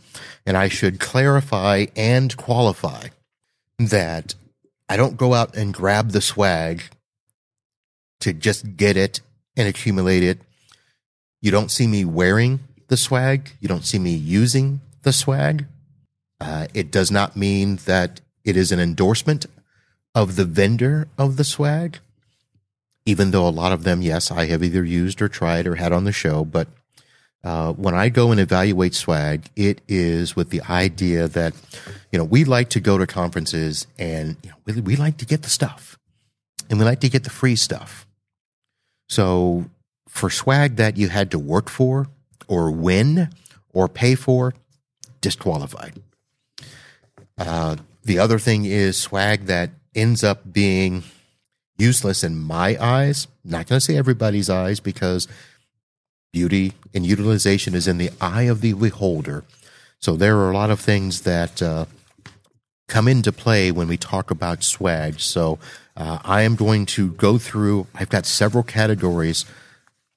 [0.47, 3.09] And I should clarify and qualify
[3.79, 4.35] that
[4.89, 6.85] I don't go out and grab the swag
[8.21, 9.21] to just get it
[9.55, 10.39] and accumulate it.
[11.43, 13.51] You don't see me wearing the swag.
[13.61, 15.67] You don't see me using the swag.
[16.41, 19.45] Uh, it does not mean that it is an endorsement
[20.15, 21.99] of the vendor of the swag,
[23.05, 25.93] even though a lot of them, yes, I have either used or tried or had
[25.93, 26.47] on the show.
[26.47, 26.69] But
[27.45, 31.55] uh, when I go and evaluate swag, it is with the idea that,
[32.11, 35.27] you know, we like to go to conferences and you know, we, we like to
[35.27, 35.99] get the stuff
[36.69, 38.07] and we like to get the free stuff.
[39.09, 39.71] So
[40.09, 42.09] for swag that you had to work for
[42.49, 43.31] or win
[43.73, 44.55] or pay for,
[45.21, 45.95] disqualified.
[47.37, 51.05] Uh, the other thing is swag that ends up being
[51.77, 53.29] useless in my eyes.
[53.45, 55.29] Not going to say everybody's eyes because
[56.33, 59.45] beauty and utilization is in the eye of the beholder.
[60.01, 61.87] So there are a lot of things that uh,
[62.87, 65.21] come into play when we talk about swag.
[65.21, 65.59] So
[65.97, 69.45] uh, I am going to go through, I've got several categories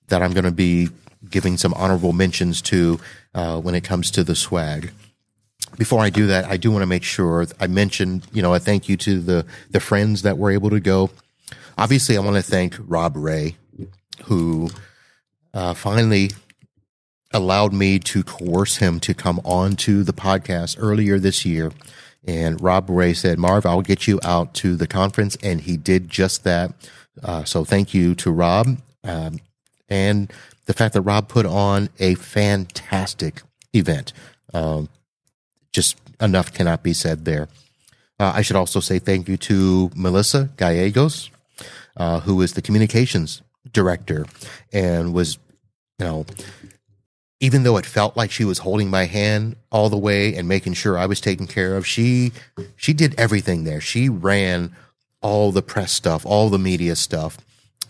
[0.08, 0.90] that I'm going to be
[1.30, 3.00] giving some honorable mentions to
[3.34, 4.92] uh, when it comes to the swag
[5.78, 8.60] before I do that, I do want to make sure I mentioned, you know, a
[8.60, 11.10] thank you to the, the friends that were able to go.
[11.78, 13.56] Obviously, I want to thank Rob Rae,
[14.26, 14.70] who
[15.54, 16.32] uh, finally
[17.34, 21.72] allowed me to coerce him to come on to the podcast earlier this year.
[22.26, 25.38] And Rob Rae said, Marv, I'll get you out to the conference.
[25.42, 26.74] And he did just that.
[27.24, 28.78] Uh, so thank you to Rob.
[29.04, 29.40] Um,
[29.90, 30.32] and
[30.66, 33.42] the fact that Rob put on a fantastic
[33.74, 34.14] event.
[34.54, 34.90] Um,
[35.74, 37.48] just enough cannot be said there.
[38.20, 41.32] Uh, I should also say thank you to Melissa Gallegos,
[41.98, 44.26] uh, who is the communications director
[44.72, 45.38] and was,
[46.00, 46.26] you know,
[47.40, 50.74] even though it felt like she was holding my hand all the way and making
[50.74, 52.32] sure I was taken care of, she
[52.76, 53.82] she did everything there.
[53.82, 54.76] She ran
[55.22, 57.38] all the press stuff, all the media stuff.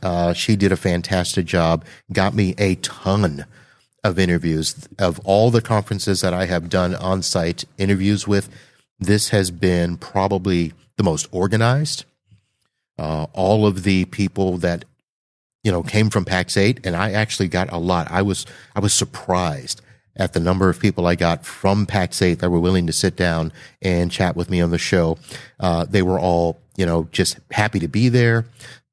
[0.01, 1.85] Uh, she did a fantastic job.
[2.11, 3.45] Got me a ton
[4.03, 8.49] of interviews of all the conferences that I have done on site interviews with.
[8.99, 12.05] This has been probably the most organized.
[12.97, 14.85] Uh, all of the people that
[15.63, 18.09] you know came from Pax8 and I actually got a lot.
[18.11, 18.45] I was
[18.75, 19.81] I was surprised
[20.15, 23.51] at the number of people I got from Pax8 that were willing to sit down
[23.81, 25.17] and chat with me on the show.
[25.59, 28.45] Uh, they were all, you know, just happy to be there.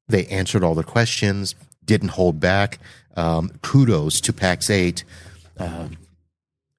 [0.07, 2.79] They answered all the questions, didn't hold back.
[3.15, 5.03] Um, kudos to Pax8.
[5.57, 5.97] Um,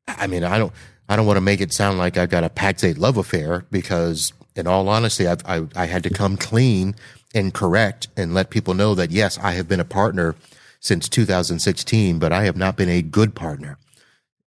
[0.09, 0.73] I mean, I don't,
[1.09, 4.33] I don't want to make it sound like I've got a Pax8 love affair because,
[4.57, 6.95] in all honesty, I've, I, I had to come clean
[7.35, 10.35] and correct and let people know that yes, I have been a partner
[10.81, 13.79] since 2016, but I have not been a good partner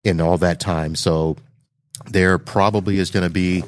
[0.04, 0.94] in all that time.
[0.94, 1.36] So
[2.06, 3.64] there probably is going to be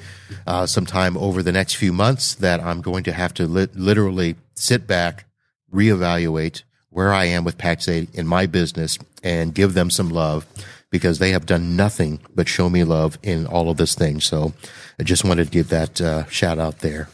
[0.47, 3.69] uh, some time over the next few months that I'm going to have to li-
[3.75, 5.27] literally sit back,
[5.73, 10.47] reevaluate where I am with Pax8 in my business and give them some love
[10.91, 14.21] because they have done nothing but show me love in all of this thing.
[14.21, 14.53] So
[14.99, 17.09] I just wanted to give that uh, shout out there.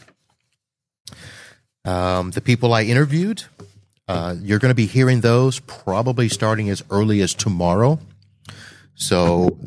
[1.89, 3.45] Um, the people I interviewed,
[4.07, 7.99] uh, you're going to be hearing those probably starting as early as tomorrow.
[8.93, 9.57] So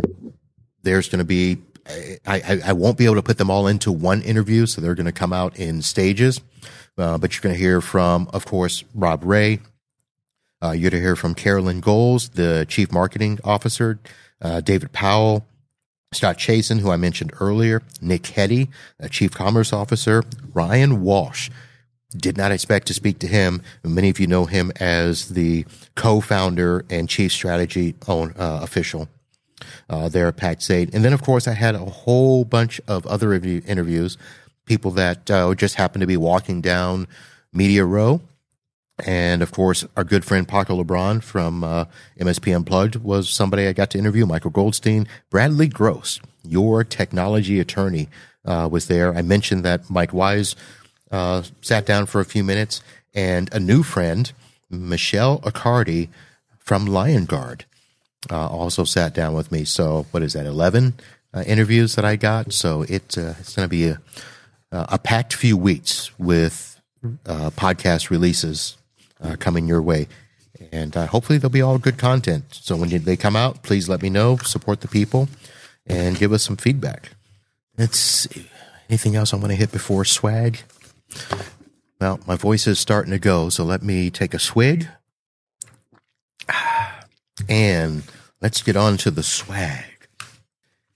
[0.85, 3.91] there's going to be, I, I, I, won't be able to put them all into
[3.91, 4.67] one interview.
[4.67, 6.41] So they're going to come out in stages.
[6.97, 9.59] Uh, but you're going to hear from, of course, Rob Rae.
[10.63, 13.99] Uh, you're going to hear from Carolyn Goals, the chief marketing officer,
[14.41, 15.45] uh, David Powell,
[16.13, 18.69] Scott Chasin, who I mentioned earlier, Nick Heddy,
[19.01, 20.23] a chief commerce officer,
[20.55, 21.51] Ryan Walsh,
[22.17, 23.63] did not expect to speak to him.
[23.85, 29.09] Many of you know him as the co-founder and chief strategy own, uh, official
[29.89, 30.95] uh, there at Pax8.
[30.95, 34.19] And then, of course, I had a whole bunch of other interviews,
[34.67, 37.09] people that uh, just happened to be walking down
[37.53, 38.21] Media Row.
[39.05, 41.87] And of course, our good friend Paco LeBron from uh,
[42.21, 44.27] MSP Unplugged was somebody I got to interview.
[44.27, 48.09] Michael Goldstein, Bradley Gross, your technology attorney,
[48.45, 49.15] uh, was there.
[49.15, 50.55] I mentioned that Mike Wise
[51.13, 52.83] uh, sat down for a few minutes,
[53.15, 54.33] and a new friend,
[54.71, 56.09] Michelle Accardi
[56.59, 57.63] from Liongard,
[58.31, 59.65] uh, also sat down with me.
[59.65, 60.47] So, what is that?
[60.47, 60.95] Eleven
[61.35, 62.53] uh, interviews that I got.
[62.53, 64.01] So it uh, it's going to be a
[64.71, 66.81] a packed few weeks with
[67.27, 68.79] uh, podcast releases
[69.21, 70.09] uh, coming your way.
[70.71, 72.45] And hopefully they'll be all good content.
[72.51, 75.29] So when they come out, please let me know, support the people,
[75.87, 77.11] and give us some feedback.
[77.77, 78.49] Let's see.
[78.89, 80.61] Anything else I want to hit before swag?
[82.01, 84.89] Well, my voice is starting to go, so let me take a swig.
[87.49, 88.03] And
[88.41, 90.09] let's get on to the swag.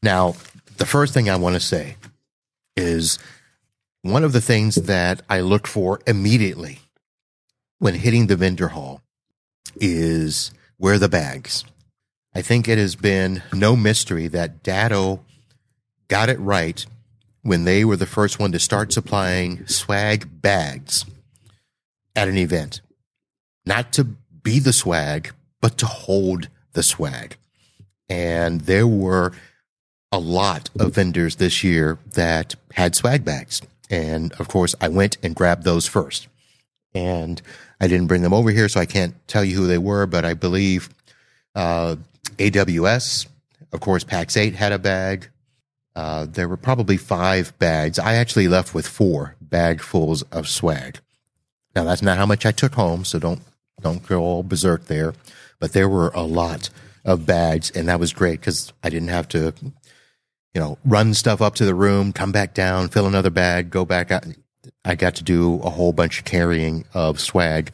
[0.03, 0.37] Now,
[0.79, 1.97] the first thing I want to say
[2.77, 3.19] is
[4.03, 6.81] one of the things that I look for immediately
[7.79, 9.03] when hitting the vendor hall
[9.77, 11.65] is where the bags.
[12.35, 15.25] I think it has been no mystery that Datto
[16.09, 16.85] got it right
[17.47, 21.05] when they were the first one to start supplying swag bags
[22.15, 22.81] at an event.
[23.65, 27.37] Not to be the swag, but to hold the swag.
[28.09, 29.33] And there were
[30.13, 33.61] a lot of vendors this year that had swag bags.
[33.91, 36.29] And of course, I went and grabbed those first.
[36.95, 37.43] And
[37.81, 40.25] I didn't bring them over here, so I can't tell you who they were, but
[40.25, 40.89] I believe
[41.55, 41.97] uh,
[42.39, 43.27] AWS,
[43.73, 45.29] of course, Pax8 had a bag.
[45.97, 47.99] Uh, there were probably five bags.
[47.99, 50.99] I actually left with four bagfuls of swag.
[51.75, 53.41] Now that's not how much I took home, so don't
[53.81, 55.15] don't go all berserk there.
[55.59, 56.69] But there were a lot
[57.03, 59.55] of bags, and that was great because I didn't have to,
[60.55, 63.87] you know, run stuff up to the room, come back down, fill another bag, go
[63.87, 64.27] back out.
[64.85, 67.71] I got to do a whole bunch of carrying of swag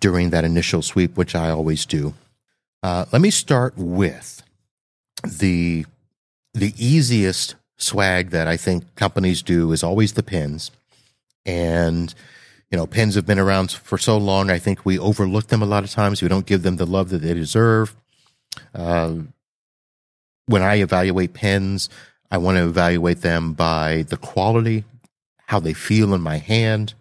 [0.00, 2.14] during that initial sweep, which I always do.
[2.82, 4.42] Uh, let me start with
[5.24, 5.86] the
[6.56, 10.70] the easiest swag that I think companies do is always the pins.
[11.44, 12.14] And,
[12.70, 14.50] you know, pins have been around for so long.
[14.50, 16.22] I think we overlook them a lot of times.
[16.22, 17.94] We don't give them the love that they deserve.
[18.74, 19.16] Uh,
[20.46, 21.90] when I evaluate pins,
[22.30, 24.84] I want to evaluate them by the quality,
[25.46, 26.94] how they feel in my hand.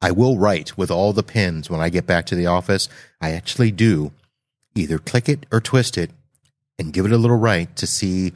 [0.00, 2.88] I will write with all the pins when I get back to the office.
[3.20, 4.12] I actually do
[4.74, 6.10] either click it or twist it
[6.78, 8.32] and give it a little write to see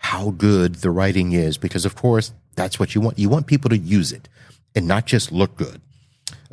[0.00, 3.18] how good the writing is because of course that's what you want.
[3.18, 4.28] You want people to use it
[4.74, 5.80] and not just look good.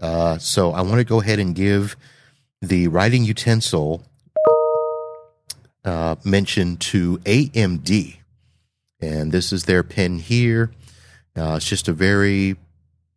[0.01, 1.95] Uh, so i want to go ahead and give
[2.61, 4.03] the writing utensil
[5.83, 8.17] uh, mention to amd
[8.99, 10.71] and this is their pen here.
[11.37, 12.55] Uh, it's just a very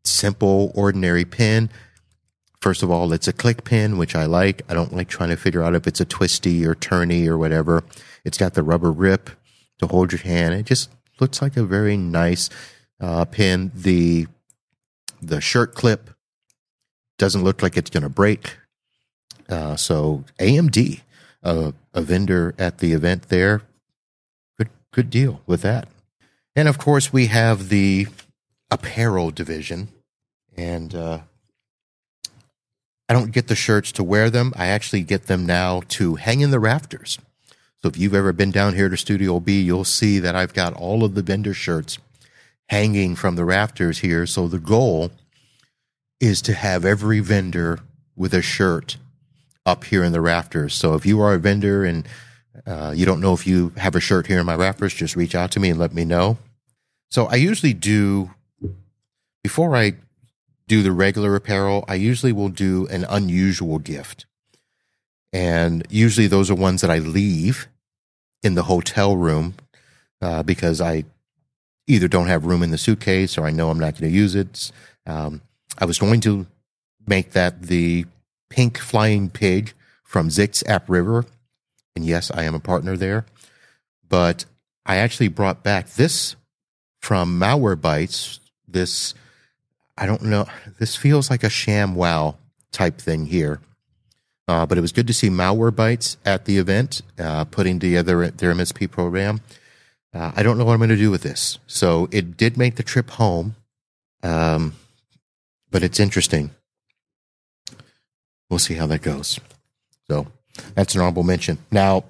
[0.05, 1.71] simple ordinary pen.
[2.61, 4.63] First of all, it's a click pen, which I like.
[4.69, 7.83] I don't like trying to figure out if it's a twisty or turny or whatever.
[8.25, 9.31] It's got the rubber rip
[9.81, 10.55] to hold your hand.
[10.55, 12.49] It just looks like a very nice
[13.01, 13.73] uh, pen.
[13.75, 14.27] The
[15.21, 16.11] the shirt clip
[17.19, 18.57] doesn't look like it's going to break.
[19.49, 21.01] Uh, so AMD,
[21.43, 23.63] uh, a vendor at the event there,
[24.57, 25.89] good good deal with that.
[26.55, 28.07] And of course, we have the
[28.71, 29.89] apparel division,
[30.57, 31.21] and uh,
[33.09, 34.53] I don't get the shirts to wear them.
[34.57, 37.19] I actually get them now to hang in the rafters.
[37.83, 40.75] So if you've ever been down here to Studio B, you'll see that I've got
[40.75, 41.99] all of the vendor shirts
[42.69, 44.27] hanging from the rafters here.
[44.27, 45.11] So the goal
[46.21, 47.81] is to have every vendor
[48.15, 48.99] with a shirt
[49.65, 50.75] up here in the rafters.
[50.75, 52.07] So if you are a vendor and
[52.67, 55.35] uh, you don't know if you have a shirt here in my rafters, just reach
[55.35, 56.37] out to me and let me know.
[57.11, 58.31] So I usually do,
[59.43, 59.95] before I
[60.69, 64.27] do the regular apparel, I usually will do an unusual gift.
[65.33, 67.69] And usually those are ones that I leave
[68.43, 69.55] in the hotel room
[70.21, 71.05] uh, because I
[71.87, 74.35] either don't have room in the suitcase or I know I'm not going to use
[74.35, 74.73] it.
[75.07, 75.41] Um,
[75.79, 76.47] I was going to
[77.07, 78.07] make that the
[78.49, 79.73] pink flying pig
[80.03, 81.27] from Zix AppRiver.
[81.95, 83.27] And yes, I am a partner there.
[84.09, 84.45] But
[84.85, 86.37] I actually brought back this
[87.01, 89.15] from Malwarebytes, this
[89.97, 90.47] I don't know.
[90.79, 92.37] This feels like a sham wow
[92.73, 93.61] type thing here.
[94.51, 98.53] Uh, but it was good to see Malwarebytes at the event, uh, putting together their
[98.53, 99.43] MSP program.
[100.13, 101.61] Uh, I don't know what I'm going to do with this.
[101.69, 103.55] So it did make the trip home,
[104.25, 104.75] um,
[105.71, 106.51] but it's interesting.
[108.49, 109.39] We'll see how that goes.
[110.09, 110.27] So
[110.75, 111.59] that's an honorable mention.
[111.71, 112.03] Now,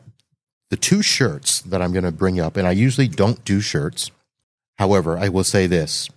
[0.71, 4.11] the two shirts that I'm going to bring up, and I usually don't do shirts.
[4.79, 6.09] However, I will say this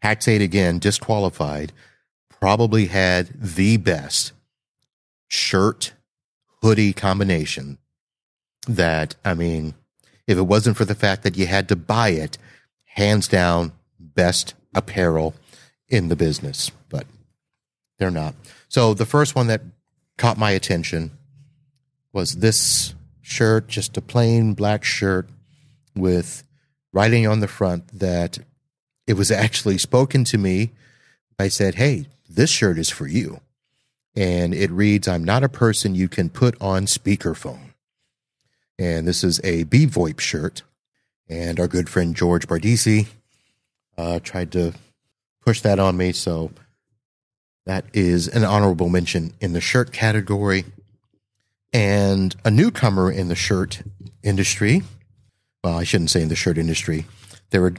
[0.00, 1.72] Pax8 again, disqualified,
[2.30, 4.30] probably had the best
[5.28, 5.92] shirt
[6.62, 7.78] hoodie combination
[8.66, 9.74] that, I mean,
[10.26, 12.36] if it wasn't for the fact that you had to buy it,
[12.86, 15.34] hands down, best apparel
[15.88, 17.06] in the business, but
[17.98, 18.34] they're not.
[18.68, 19.62] So the first one that
[20.16, 21.12] caught my attention
[22.12, 25.28] was this shirt, just a plain black shirt
[25.94, 26.42] with
[26.92, 28.38] writing on the front that
[29.06, 30.70] it was actually spoken to me.
[31.38, 33.40] I said, Hey, this shirt is for you.
[34.18, 37.70] And it reads, I'm not a person you can put on speakerphone.
[38.76, 40.62] And this is a bvoip shirt.
[41.28, 43.06] And our good friend George Bardissi
[43.96, 44.74] uh, tried to
[45.40, 46.10] push that on me.
[46.10, 46.50] So
[47.64, 50.64] that is an honorable mention in the shirt category.
[51.72, 53.82] And a newcomer in the shirt
[54.24, 54.82] industry.
[55.62, 57.06] Well, I shouldn't say in the shirt industry.
[57.50, 57.74] There were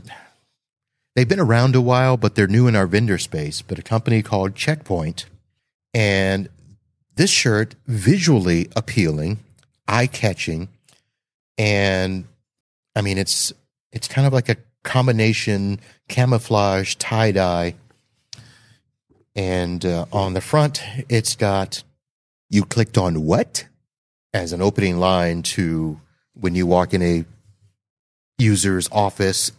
[1.17, 4.21] They've been around a while, but they're new in our vendor space, but a company
[4.21, 5.25] called Checkpoint.
[5.93, 6.49] And
[7.15, 9.39] this shirt, visually appealing,
[9.87, 10.69] eye catching,
[11.57, 12.25] and
[12.95, 13.51] I mean, it's
[13.91, 17.75] it's kind of like a combination camouflage tie dye.
[19.35, 21.83] And uh, on the front, it's got
[22.49, 23.65] you clicked on what
[24.33, 25.99] as an opening line to
[26.33, 27.25] when you walk in a
[28.37, 29.51] user's office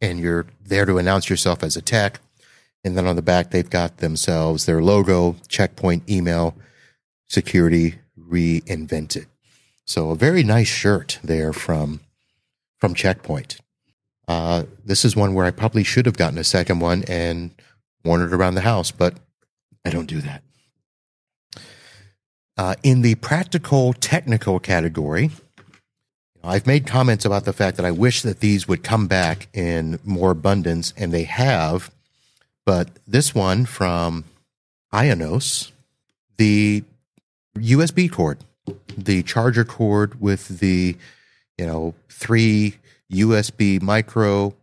[0.00, 2.20] and you're there to announce yourself as a tech.
[2.84, 6.54] And then on the back, they've got themselves their logo, checkpoint email,
[7.28, 9.26] security reinvented.
[9.86, 12.00] So a very nice shirt there from,
[12.78, 13.58] from Checkpoint.
[14.26, 17.50] Uh, this is one where I probably should have gotten a second one and
[18.04, 19.14] worn it around the house, but
[19.84, 20.42] I don't do that.
[22.56, 25.30] Uh, in the practical technical category,
[26.42, 29.98] I've made comments about the fact that I wish that these would come back in
[30.04, 31.90] more abundance, and they have.
[32.66, 34.24] But this one from
[34.92, 35.70] Ionos,
[36.36, 36.84] the
[37.56, 38.38] USB cord,
[38.96, 40.96] the charger cord with the,
[41.58, 42.76] you know, three
[43.12, 44.54] USB micro,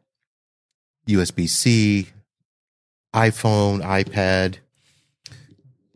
[1.08, 2.10] USB C,
[3.14, 4.58] iPhone, iPad,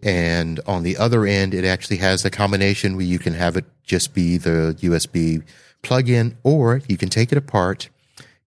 [0.03, 3.65] and on the other end, it actually has a combination where you can have it
[3.83, 5.41] just be the USB
[5.81, 7.89] plug in, or you can take it apart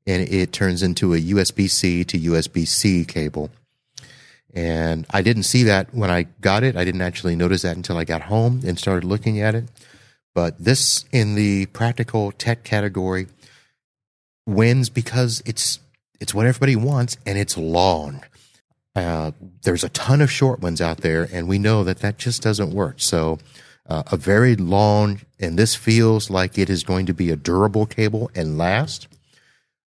[0.08, 3.50] and it turns into a USB C to USB C cable.
[4.54, 6.76] And I didn't see that when I got it.
[6.76, 9.64] I didn't actually notice that until I got home and started looking at it.
[10.34, 13.26] But this in the practical tech category
[14.46, 15.78] wins because it's
[16.20, 18.24] it's what everybody wants and it's long.
[18.96, 19.32] Uh,
[19.62, 22.72] there's a ton of short ones out there, and we know that that just doesn't
[22.72, 22.96] work.
[22.98, 23.38] So,
[23.86, 27.86] uh, a very long, and this feels like it is going to be a durable
[27.86, 29.06] cable and last.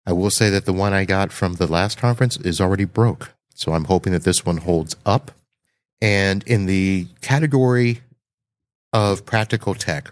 [0.08, 3.34] I will say that the one I got from the last conference is already broke.
[3.54, 5.32] So, I'm hoping that this one holds up.
[6.00, 8.02] And in the category
[8.94, 10.12] of practical tech,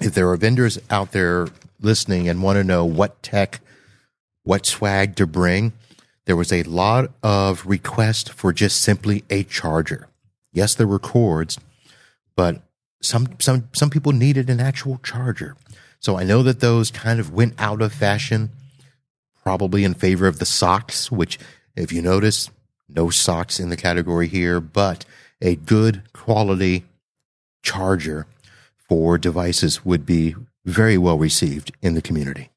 [0.00, 1.48] if there are vendors out there
[1.80, 3.60] listening and want to know what tech,
[4.44, 5.72] what swag to bring,
[6.26, 10.08] there was a lot of request for just simply a charger.
[10.52, 11.58] Yes, there were cords,
[12.36, 12.62] but
[13.02, 15.56] some some some people needed an actual charger.
[15.98, 18.50] So I know that those kind of went out of fashion,
[19.42, 21.38] probably in favor of the socks, which
[21.76, 22.50] if you notice,
[22.88, 25.04] no socks in the category here, but
[25.40, 26.84] a good quality
[27.62, 28.26] charger
[28.76, 30.34] for devices would be
[30.64, 32.50] very well received in the community.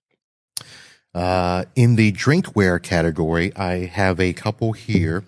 [1.13, 5.23] Uh, in the drinkware category, I have a couple here,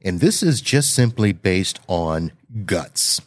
[0.00, 2.30] and this is just simply based on
[2.64, 3.20] guts.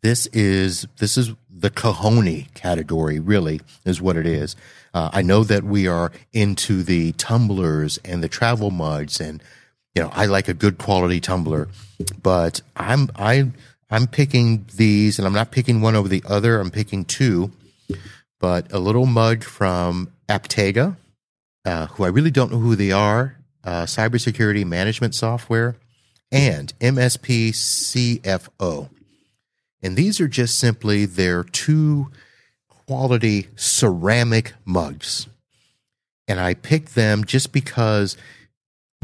[0.00, 4.56] This is this is the Kahoni category, really, is what it is.
[4.94, 9.42] Uh, I know that we are into the tumblers and the travel mugs, and
[9.94, 11.68] you know I like a good quality tumbler,
[12.22, 13.50] but I'm I
[13.90, 16.60] I'm picking these, and I'm not picking one over the other.
[16.60, 17.52] I'm picking two,
[18.38, 20.96] but a little mug from Apptega,
[21.64, 25.76] uh, who I really don't know who they are, uh, cybersecurity management software,
[26.30, 28.90] and MSP CFO.
[29.82, 32.10] And these are just simply their two
[32.92, 35.26] quality ceramic mugs.
[36.28, 38.18] And I picked them just because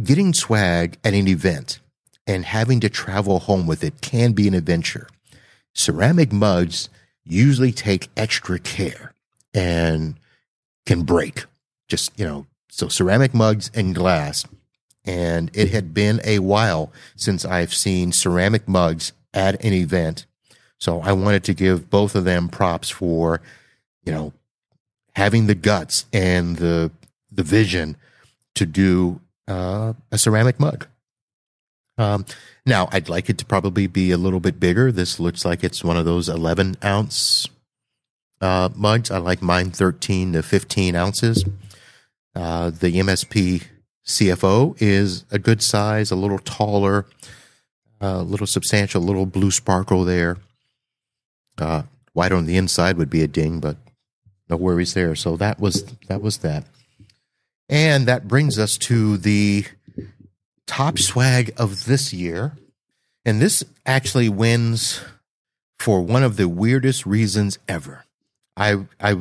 [0.04, 1.80] getting swag at an event
[2.26, 5.08] and having to travel home with it can be an adventure.
[5.74, 6.90] Ceramic mugs
[7.24, 9.14] usually take extra care
[9.54, 10.20] and
[10.84, 11.46] can break.
[11.88, 14.44] Just, you know, so ceramic mugs and glass.
[15.06, 20.26] And it had been a while since I've seen ceramic mugs at an event.
[20.78, 23.40] So I wanted to give both of them props for,
[24.08, 24.32] you know,
[25.16, 26.90] having the guts and the
[27.30, 27.94] the vision
[28.54, 30.86] to do uh, a ceramic mug.
[31.98, 32.24] Um,
[32.64, 34.90] now, I'd like it to probably be a little bit bigger.
[34.90, 37.48] This looks like it's one of those 11 ounce
[38.40, 39.10] uh, mugs.
[39.10, 41.44] I like mine 13 to 15 ounces.
[42.34, 43.64] Uh, the MSP
[44.06, 47.04] CFO is a good size, a little taller,
[48.00, 50.38] a little substantial, a little blue sparkle there.
[51.58, 51.82] Uh,
[52.14, 53.76] white on the inside would be a ding, but
[54.48, 55.14] no worries there.
[55.14, 56.64] So that was that was that.
[57.68, 59.66] And that brings us to the
[60.66, 62.56] top swag of this year.
[63.24, 65.02] And this actually wins
[65.78, 68.04] for one of the weirdest reasons ever.
[68.56, 69.18] I I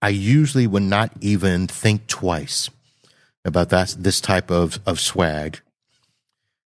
[0.00, 2.68] I usually would not even think twice
[3.44, 5.60] about that this type of, of swag.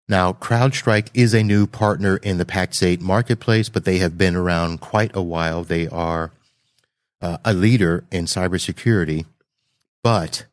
[0.09, 4.81] Now, CrowdStrike is a new partner in the Pax8 marketplace, but they have been around
[4.81, 5.65] quite a while.
[5.65, 6.31] They are
[7.21, 9.25] uh, a leader in cybersecurity,
[10.03, 10.47] but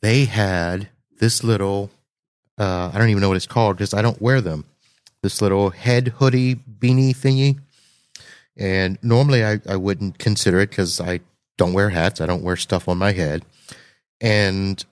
[0.00, 1.90] they had this little
[2.58, 4.64] uh, I don't even know what it's called because I don't wear them.
[5.22, 7.60] This little head hoodie beanie thingy.
[8.56, 11.20] And normally I, I wouldn't consider it because I
[11.56, 12.20] don't wear hats.
[12.20, 13.44] I don't wear stuff on my head.
[14.20, 14.84] And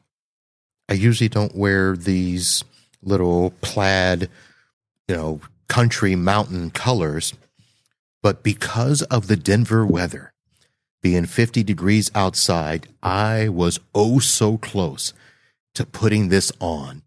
[0.89, 2.63] I usually don't wear these
[3.03, 4.29] little plaid,
[5.09, 7.35] you know, country mountain colors.
[8.23, 10.33] But because of the Denver weather,
[11.03, 15.13] being 50 degrees outside, I was oh so close
[15.75, 17.03] to putting this on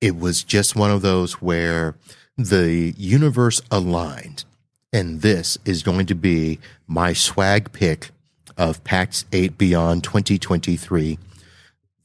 [0.00, 1.94] it was just one of those where
[2.36, 4.44] the universe aligned.
[4.92, 8.10] And this is going to be my swag pick
[8.56, 11.18] of Pax8 Beyond 2023.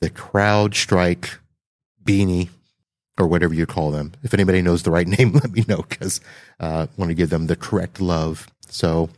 [0.01, 1.37] The CrowdStrike
[2.03, 2.49] beanie,
[3.17, 4.11] or whatever you call them.
[4.23, 6.19] If anybody knows the right name, let me know because
[6.59, 8.47] uh, I want to give them the correct love.
[8.67, 9.09] So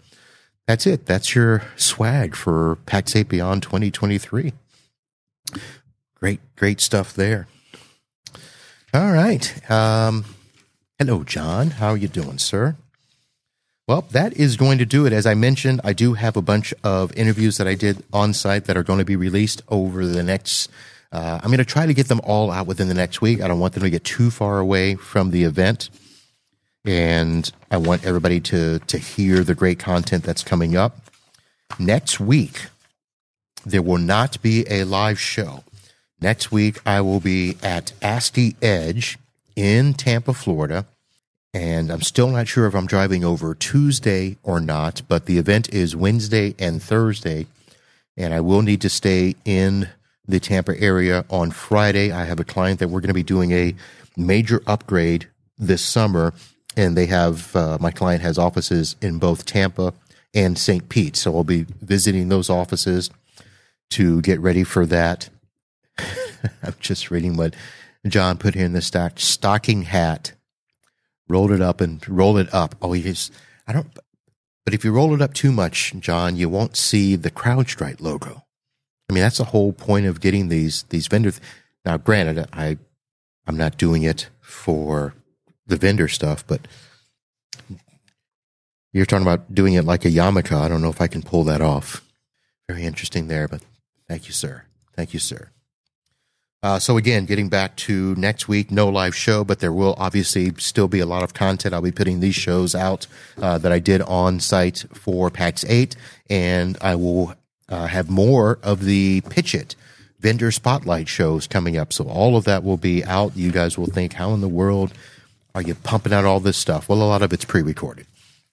[0.67, 1.05] that's it.
[1.05, 4.53] That's your swag for Pax8 Beyond 2023.
[6.15, 7.47] Great, great stuff there.
[8.93, 9.71] All right.
[9.71, 10.25] Um,
[10.99, 11.71] hello, John.
[11.71, 12.75] How are you doing, sir?
[13.87, 15.13] Well, that is going to do it.
[15.13, 18.65] As I mentioned, I do have a bunch of interviews that I did on site
[18.65, 20.69] that are going to be released over the next.
[21.13, 23.39] Uh, I'm going to try to get them all out within the next week.
[23.41, 25.89] I don't want them to get too far away from the event,
[26.87, 30.97] and I want everybody to to hear the great content that's coming up.
[31.77, 32.67] Next week,
[33.65, 35.65] there will not be a live show.
[36.21, 39.19] Next week, I will be at ASCII Edge
[39.55, 40.87] in Tampa, Florida.
[41.53, 45.73] And I'm still not sure if I'm driving over Tuesday or not, but the event
[45.73, 47.47] is Wednesday and Thursday.
[48.15, 49.89] And I will need to stay in
[50.27, 52.11] the Tampa area on Friday.
[52.11, 53.75] I have a client that we're going to be doing a
[54.15, 55.27] major upgrade
[55.57, 56.33] this summer.
[56.77, 59.93] And they have, uh, my client has offices in both Tampa
[60.33, 60.87] and St.
[60.87, 61.17] Pete.
[61.17, 63.09] So I'll be visiting those offices
[63.91, 65.29] to get ready for that.
[65.97, 67.55] I'm just reading what
[68.07, 70.33] John put here in the stock stocking hat.
[71.27, 72.75] Rolled it up and roll it up.
[72.81, 73.31] Oh, he's
[73.67, 73.87] I don't.
[74.63, 78.43] But if you roll it up too much, John, you won't see the CrowdStrike logo.
[79.09, 81.41] I mean, that's the whole point of getting these these vendors.
[81.85, 82.77] Now, granted, I
[83.45, 85.13] I'm not doing it for
[85.67, 86.61] the vendor stuff, but
[88.93, 90.51] you're talking about doing it like a yarmulke.
[90.51, 92.03] I don't know if I can pull that off.
[92.67, 93.61] Very interesting there, but
[94.07, 94.63] thank you, sir.
[94.95, 95.49] Thank you, sir.
[96.63, 100.51] Uh, so again, getting back to next week, no live show, but there will obviously
[100.57, 101.73] still be a lot of content.
[101.73, 103.05] I'll be putting these shows out
[103.39, 105.95] uh, that I did on site for Pax8,
[106.29, 107.35] and I will
[107.69, 109.75] uh, have more of the Pitch It
[110.19, 111.93] vendor spotlight shows coming up.
[111.93, 113.35] So all of that will be out.
[113.37, 114.93] You guys will think, how in the world
[115.57, 116.87] are you pumping out all this stuff?
[116.87, 118.05] Well, a lot of it's pre-recorded.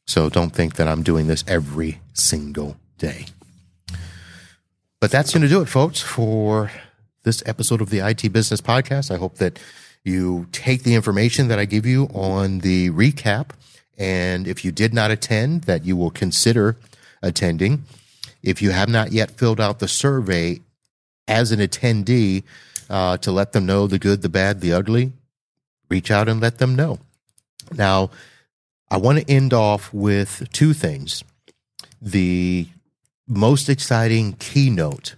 [0.06, 3.26] So don't think that I'm doing this every single day.
[5.02, 6.70] But that's going to do it, folks, for
[7.22, 9.10] this episode of the IT Business Podcast.
[9.10, 9.58] I hope that
[10.02, 13.50] you take the information that I give you on the recap.
[13.98, 16.78] And if you did not attend, that you will consider
[17.22, 17.84] attending.
[18.42, 20.60] If you have not yet filled out the survey
[21.28, 22.44] as an attendee
[22.88, 25.12] uh, to let them know the good, the bad, the ugly,
[25.88, 26.98] reach out and let them know.
[27.72, 28.10] Now,
[28.90, 31.24] I want to end off with two things.
[32.00, 32.68] The
[33.26, 35.16] most exciting keynote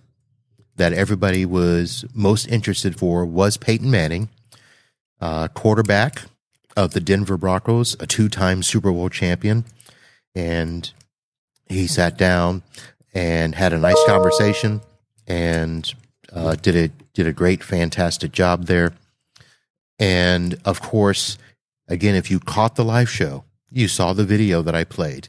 [0.76, 4.28] that everybody was most interested for was Peyton Manning,
[5.20, 6.22] uh, quarterback
[6.76, 9.64] of the Denver Broncos, a two time Super Bowl champion.
[10.34, 10.90] And
[11.68, 12.62] he sat down
[13.14, 14.82] and had a nice conversation
[15.26, 15.92] and
[16.32, 18.92] uh, did a did a great, fantastic job there.
[19.98, 21.38] And of course,
[21.88, 25.28] again, if you caught the live show, you saw the video that I played.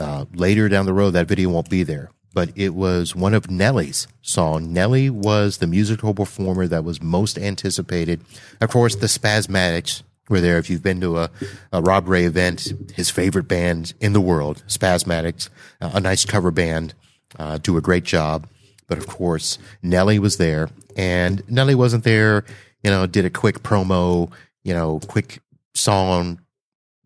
[0.00, 3.50] Uh, later down the road, that video won't be there, but it was one of
[3.50, 4.72] Nelly's song.
[4.72, 8.20] Nelly was the musical performer that was most anticipated.
[8.60, 10.58] Of course, the Spasmatics were there.
[10.58, 11.30] If you've been to a,
[11.72, 15.48] a Rob Rae event, his favorite band in the world, Spasmatics,
[15.80, 16.94] uh, a nice cover band,
[17.38, 18.48] uh, do a great job.
[18.88, 22.44] But of course, Nelly was there, and Nelly wasn't there.
[22.82, 24.30] You know, did a quick promo,
[24.64, 25.40] you know, quick
[25.74, 26.40] song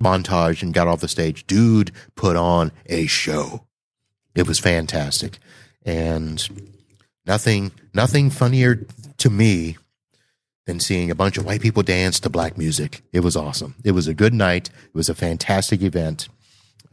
[0.03, 1.47] montage and got off the stage.
[1.47, 3.67] Dude put on a show.
[4.35, 5.39] It was fantastic.
[5.85, 6.73] And
[7.27, 8.87] nothing nothing funnier
[9.19, 9.77] to me
[10.67, 13.03] than seeing a bunch of white people dance to black music.
[13.13, 13.77] It was awesome.
[13.85, 14.69] It was a good night.
[14.69, 16.29] It was a fantastic event.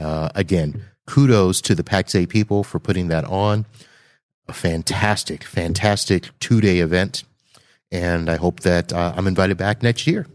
[0.00, 3.66] Uh, again, kudos to the Pax8 people for putting that on.
[4.48, 7.24] A fantastic, fantastic two day event.
[7.90, 10.26] And I hope that uh, I'm invited back next year.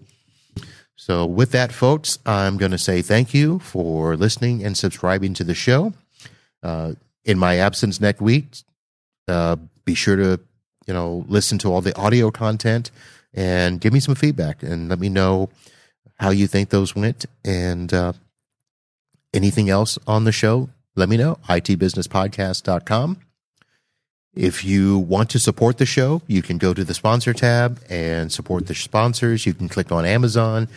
[0.96, 5.44] So, with that, folks, I'm going to say thank you for listening and subscribing to
[5.44, 5.94] the show.
[6.62, 6.94] Uh,
[7.24, 8.48] in my absence next week,
[9.28, 10.40] uh, be sure to
[10.88, 12.92] you know listen to all the audio content
[13.34, 15.50] and give me some feedback and let me know
[16.16, 18.14] how you think those went and uh,
[19.34, 20.70] anything else on the show.
[20.96, 21.40] Let me know.
[21.48, 23.29] itbusinesspodcast.com.
[24.36, 28.32] If you want to support the show, you can go to the sponsor tab and
[28.32, 29.46] support the sponsors.
[29.46, 30.68] You can click on Amazon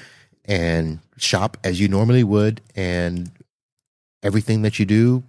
[0.45, 3.31] and shop as you normally would, and
[4.23, 5.23] everything that you do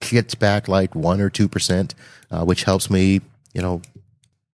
[0.00, 1.94] gets back like one or two percent,
[2.30, 3.20] uh, which helps me,
[3.54, 3.80] you know,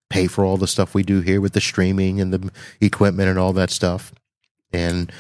[0.09, 3.39] pay for all the stuff we do here with the streaming and the equipment and
[3.39, 4.13] all that stuff,
[4.73, 5.11] and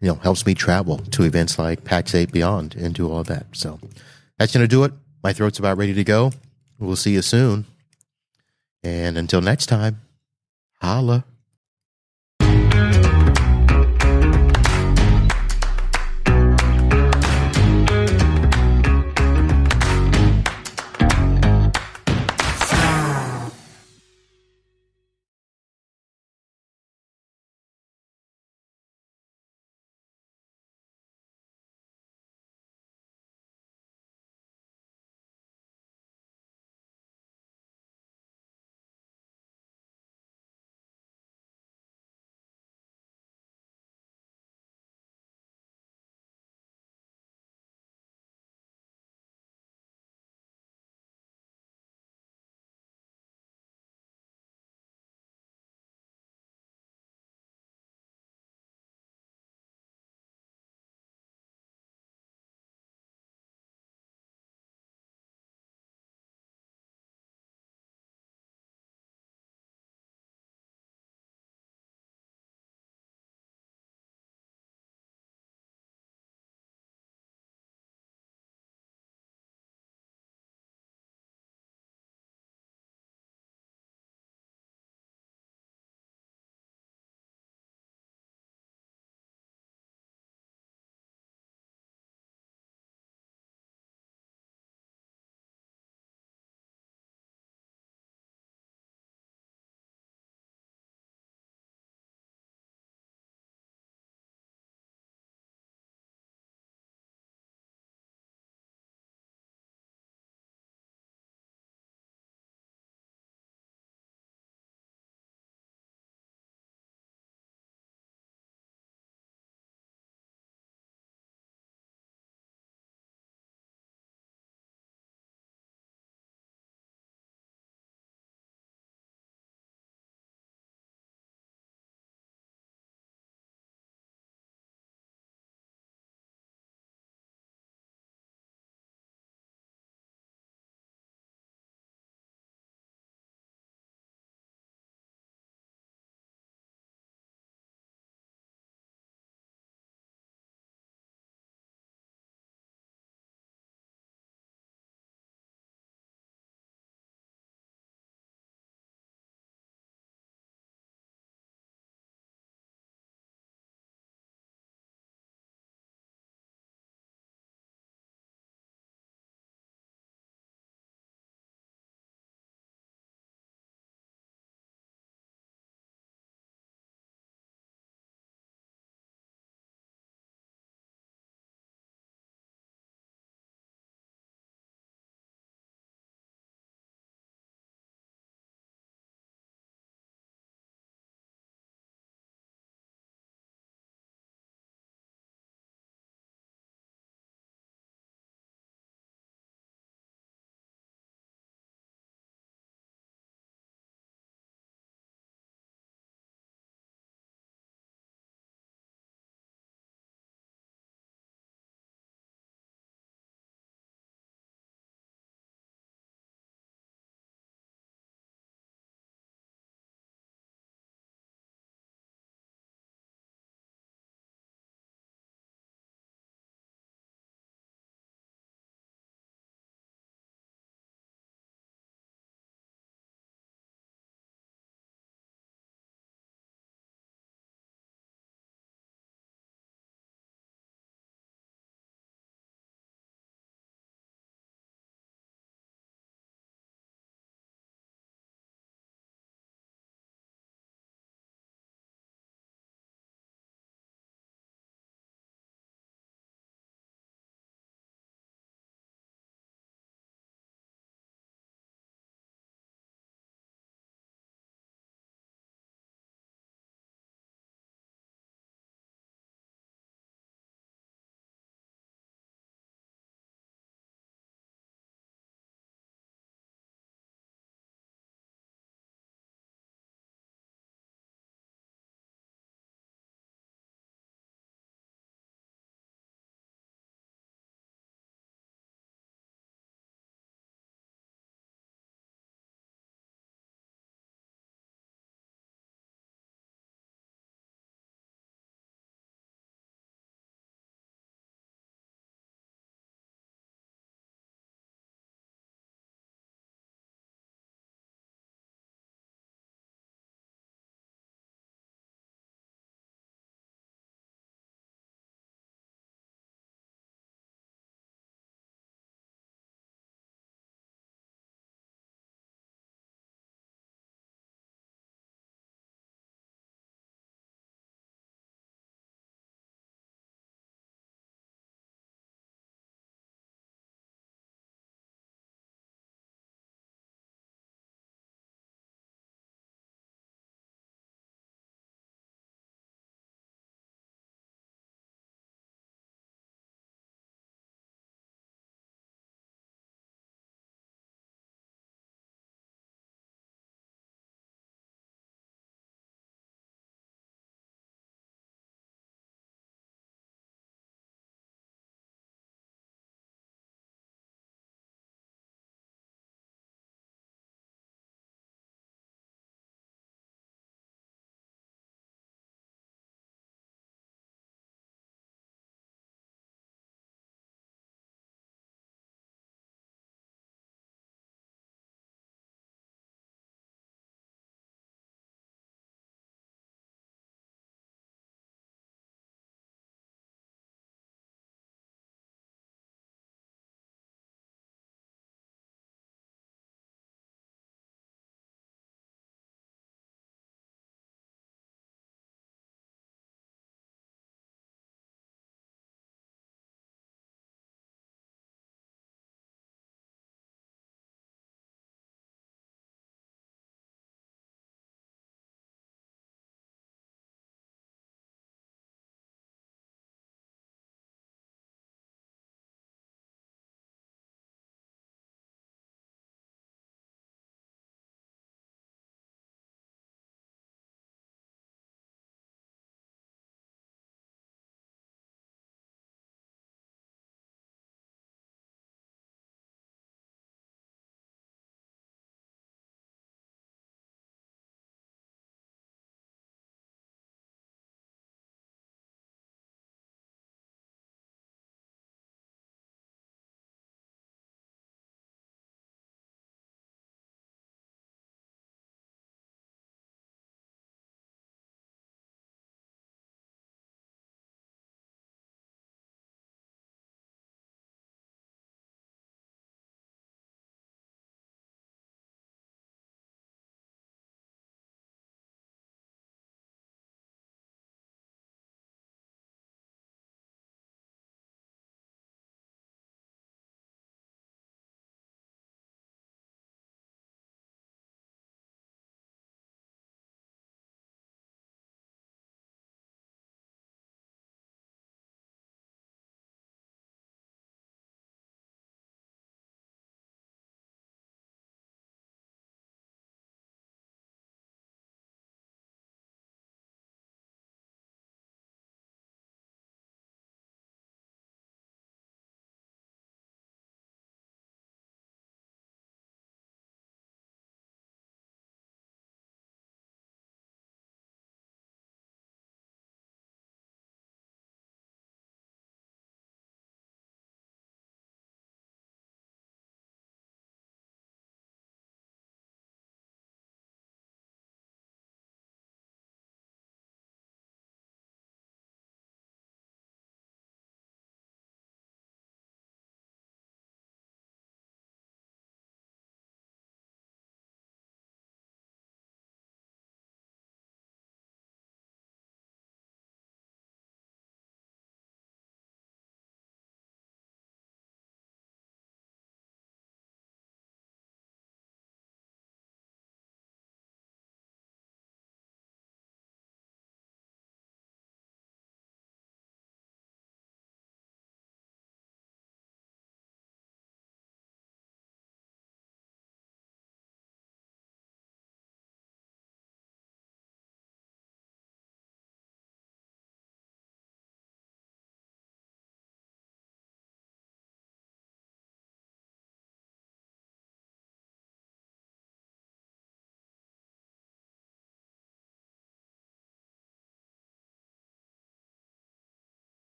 [0.00, 3.46] you know helps me travel to events like Pax8 Beyond and do all that.
[3.52, 3.78] So
[4.38, 4.92] that's gonna do it.
[5.22, 6.32] My throat's about ready to go.
[6.78, 7.66] We'll see you soon.
[8.82, 10.00] And until next time,
[10.80, 11.24] holla.